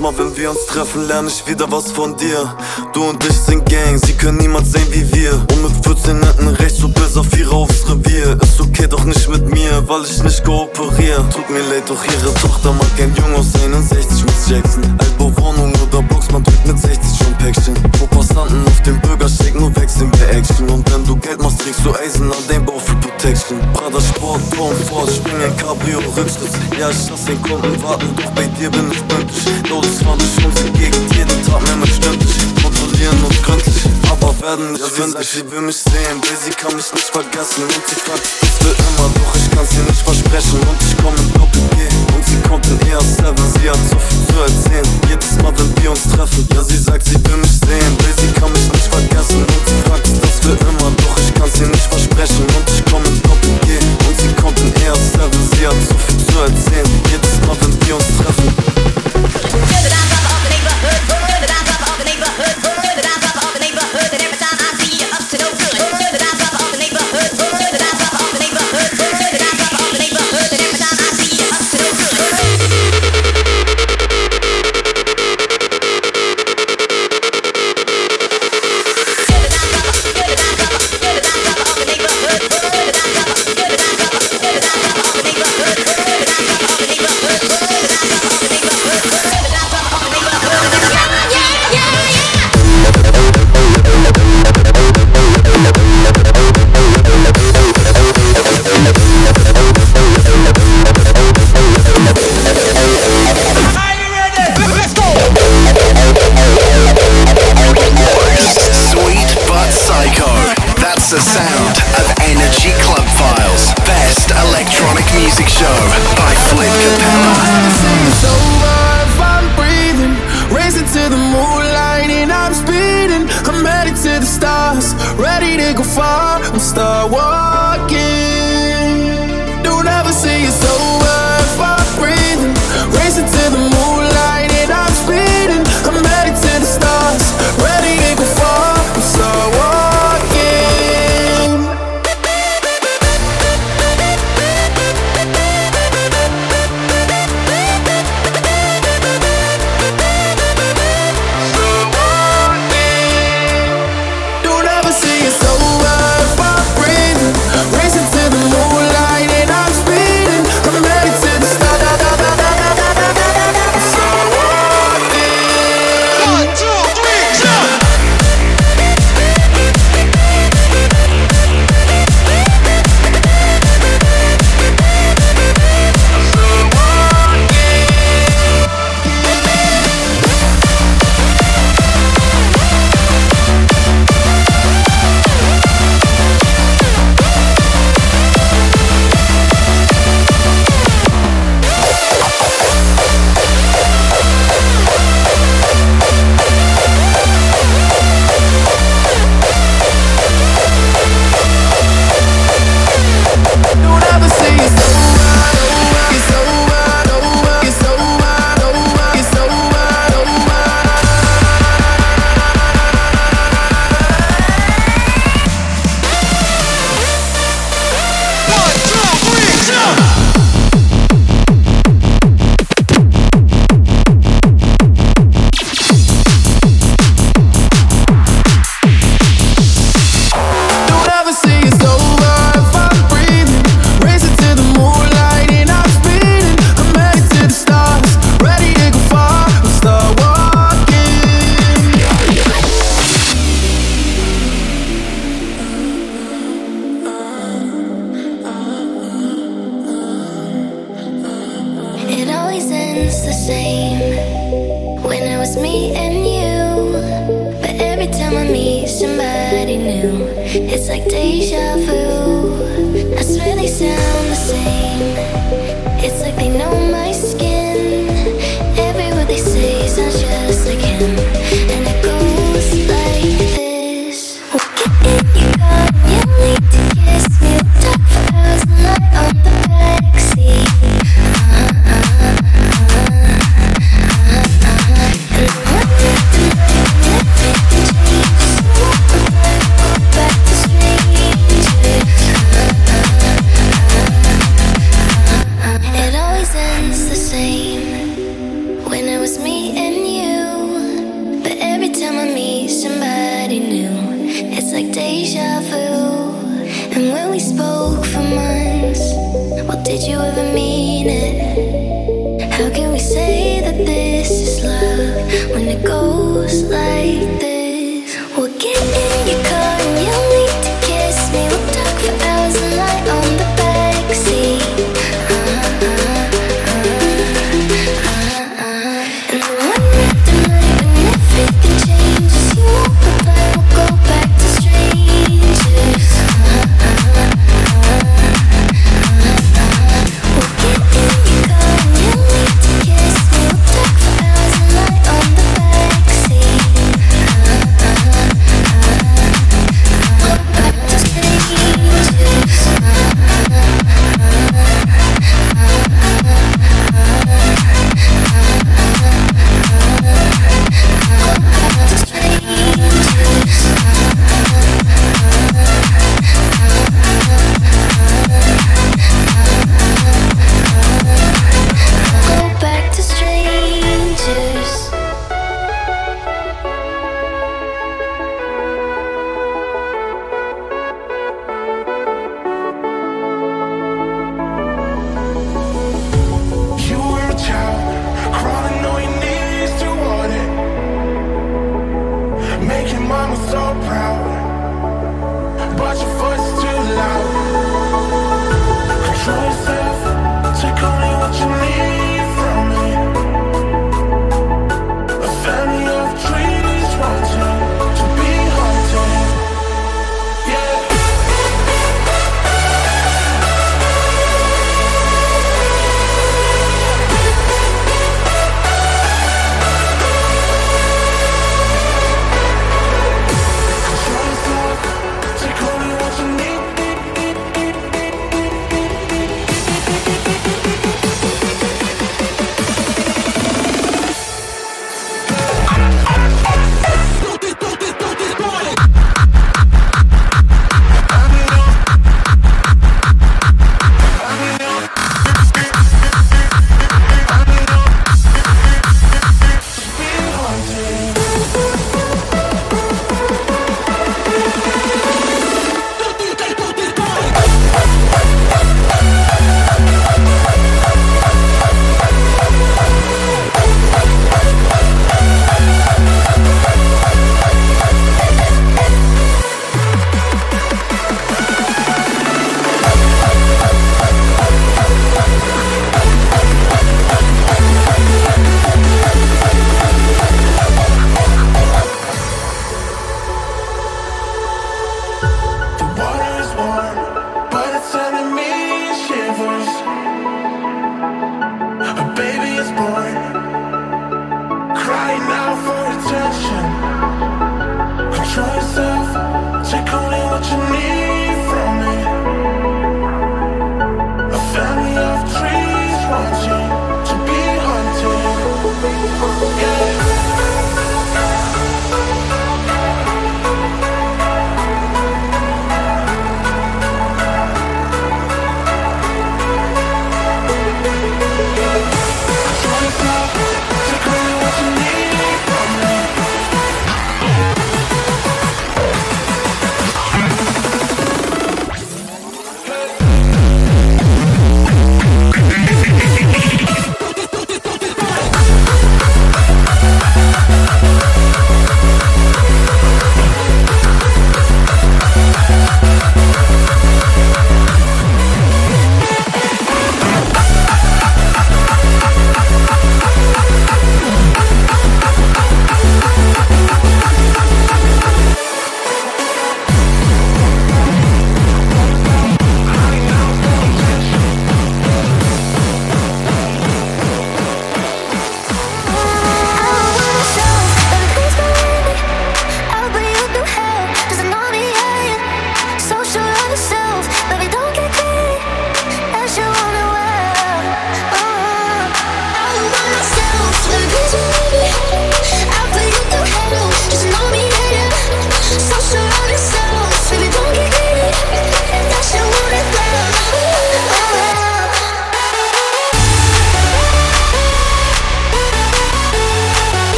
Mal, 0.00 0.16
wenn 0.16 0.34
wir 0.34 0.48
uns 0.48 0.64
treffen, 0.64 1.06
lerne 1.08 1.28
ich 1.28 1.46
wieder 1.46 1.70
was 1.70 1.92
von 1.92 2.16
dir. 2.16 2.56
Du 2.94 3.04
und 3.04 3.22
ich 3.22 3.36
sind 3.36 3.68
Gang, 3.68 3.98
sie 4.02 4.14
können 4.14 4.38
niemand 4.38 4.66
sehen 4.66 4.86
wie 4.92 5.14
wir. 5.14 5.34
Und 5.34 5.62
mit 5.62 5.84
14 5.84 6.18
Netten 6.18 6.48
rechts 6.48 6.78
so 6.78 6.88
bis 6.88 7.18
auf 7.18 7.26
ihre 7.38 7.54
aufs 7.54 7.86
Revier. 7.86 8.38
Ist 8.40 8.58
okay, 8.58 8.86
doch 8.88 9.04
nicht 9.04 9.28
mit 9.28 9.52
mir, 9.52 9.86
weil 9.86 10.02
ich 10.04 10.22
nicht 10.22 10.42
kooperiere. 10.42 11.28
Tut 11.28 11.50
mir 11.50 11.60
leid, 11.68 11.82
doch 11.86 12.02
ihre 12.02 12.32
Tochter 12.34 12.72
mag 12.72 12.88
ein 12.98 13.14
Jung 13.14 13.34
aus 13.34 13.54
61 13.62 14.24
Miss 14.24 14.48
Jackson. 14.48 14.84
Altbauwohnung 14.98 15.72
oder 15.86 16.02
Box, 16.02 16.30
man 16.30 16.44
drückt 16.44 16.66
mit 16.66 16.78
60 16.78 17.18
schon 17.18 17.29
Päckchen. 17.40 17.74
Vor 17.98 18.08
Passanten 18.08 18.64
auf 18.66 18.80
dem 18.82 19.00
Bürgersteig, 19.00 19.54
nur 19.54 19.74
wechseln 19.76 20.10
wir 20.18 20.28
Action. 20.30 20.68
Und 20.68 20.90
wenn 20.92 21.04
du 21.04 21.16
Geld 21.16 21.40
machst, 21.42 21.60
trägst 21.60 21.84
du 21.84 21.94
Eisen 21.94 22.30
an 22.30 22.44
dein 22.48 22.64
Bauch 22.64 22.80
für 22.80 22.94
Protection. 22.96 23.58
Prada 23.72 24.00
Sport, 24.00 24.40
Tom 24.56 24.74
Ford, 24.88 25.10
spring 25.10 25.42
ein 25.42 25.56
Cabrio, 25.56 25.98
Rückschluss. 26.16 26.52
Ja, 26.78 26.90
ich 26.90 27.10
lass 27.10 27.24
den 27.24 27.40
Kunden 27.42 27.82
warten, 27.82 28.08
doch 28.16 28.30
bei 28.32 28.44
dir 28.58 28.70
bin 28.70 28.90
ich 28.92 29.06
pünktlich. 29.08 29.44
Lotus 29.68 30.02
fand 30.04 30.22
ich 30.22 30.44
unsere 30.44 30.70
Gegend, 30.70 31.16
jeden 31.16 31.46
Tag 31.46 31.62
mehr 31.66 31.76
mit 31.76 31.88
stündlich. 31.88 32.36
Kontrollieren 32.62 33.18
und 33.24 33.42
gründlich, 33.42 33.84
aber 34.10 34.34
werden 34.40 34.72
nicht 34.72 34.84
ja, 34.84 35.06
sie 35.06 35.10
sagt, 35.10 35.24
sie 35.24 35.50
will 35.50 35.62
mich 35.62 35.76
sehen, 35.76 36.16
will 36.20 36.38
sie 36.44 36.50
kann 36.50 36.76
mich 36.76 36.92
nicht 36.92 37.10
vergessen. 37.10 37.64
Und 37.64 37.84
sie 37.88 37.98
fragt, 38.04 38.24
das 38.40 38.54
für 38.60 38.74
immer, 38.74 39.08
doch 39.16 39.34
ich 39.36 39.50
kann's 39.50 39.72
ihr 39.74 39.84
nicht 39.88 40.02
versprechen. 40.02 40.60
Und 40.60 40.78
ich 40.80 40.94
komm 41.02 41.14
in 41.16 41.32
Doppel-G 41.32 41.76
und 42.14 42.24
sie 42.26 42.40
kommt 42.48 42.66
in 42.66 42.78
ER7. 42.84 43.32
Sie 43.56 43.70
hat 43.70 43.80
so 43.88 43.98
viel 43.98 44.19
zu 44.30 44.40
erzählen, 44.40 44.86
jedes 45.08 45.36
Mal, 45.42 45.52
wenn 45.56 45.82
wir 45.82 45.90
uns 45.90 46.04
treffen. 46.04 46.46
Ja, 46.54 46.62
sie 46.62 46.76
sagt, 46.76 47.04
sie 47.06 47.14
will 47.26 47.36
mich 47.36 47.50
sehen, 47.50 47.92
will 47.98 48.14
sie 48.16 48.32
kann 48.40 48.52
mich 48.52 48.72
nicht 48.72 48.86
vergessen. 48.86 49.42
Und 49.42 49.68
sie 49.68 49.88
fragt, 49.88 50.06
das 50.22 50.38
für 50.40 50.56
immer, 50.68 50.90
doch 50.96 51.16
ich 51.18 51.34
kann's 51.34 51.60
ihr 51.60 51.68
nicht 51.68 51.86
versprechen. 51.86 52.59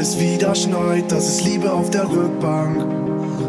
es 0.00 0.18
wieder 0.18 0.54
schneit, 0.54 1.12
das 1.12 1.28
ist 1.28 1.44
Liebe 1.44 1.70
auf 1.70 1.90
der 1.90 2.08
Rückbank. 2.08 2.84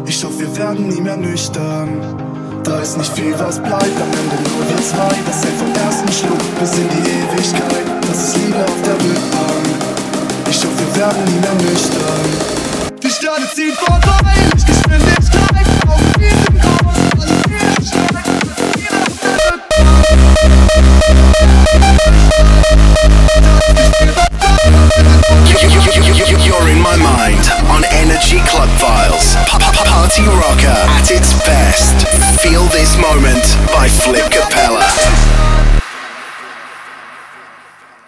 Ich 0.06 0.22
hoffe, 0.22 0.40
wir 0.40 0.56
werden 0.56 0.88
nie 0.88 1.00
mehr 1.00 1.16
nüchtern. 1.16 2.60
Da 2.62 2.78
ist 2.80 2.98
nicht 2.98 3.12
viel, 3.12 3.32
was 3.38 3.58
bleibt, 3.58 3.74
am 3.74 4.12
Ende 4.12 4.50
nur 4.50 4.68
wir 4.68 4.82
zwei. 4.84 5.14
Das 5.26 5.42
hält 5.44 5.54
vom 5.54 5.72
ersten 5.72 6.12
Schluck 6.12 6.60
bis 6.60 6.76
in 6.76 6.88
die 6.88 7.10
Ewigkeit. 7.10 7.86
Das 8.06 8.28
ist 8.28 8.36
Liebe 8.36 8.58
auf 8.58 8.82
der 8.84 8.94
Rückbank. 8.94 9.66
Ich 10.50 10.58
hoffe, 10.58 10.78
wir 10.78 11.00
werden 11.00 11.24
nie 11.24 11.40
mehr 11.40 11.54
nüchtern. 11.54 13.00
Die 13.02 13.10
Sterne 13.10 13.46
ziehen 13.54 13.72
vor. 13.72 13.91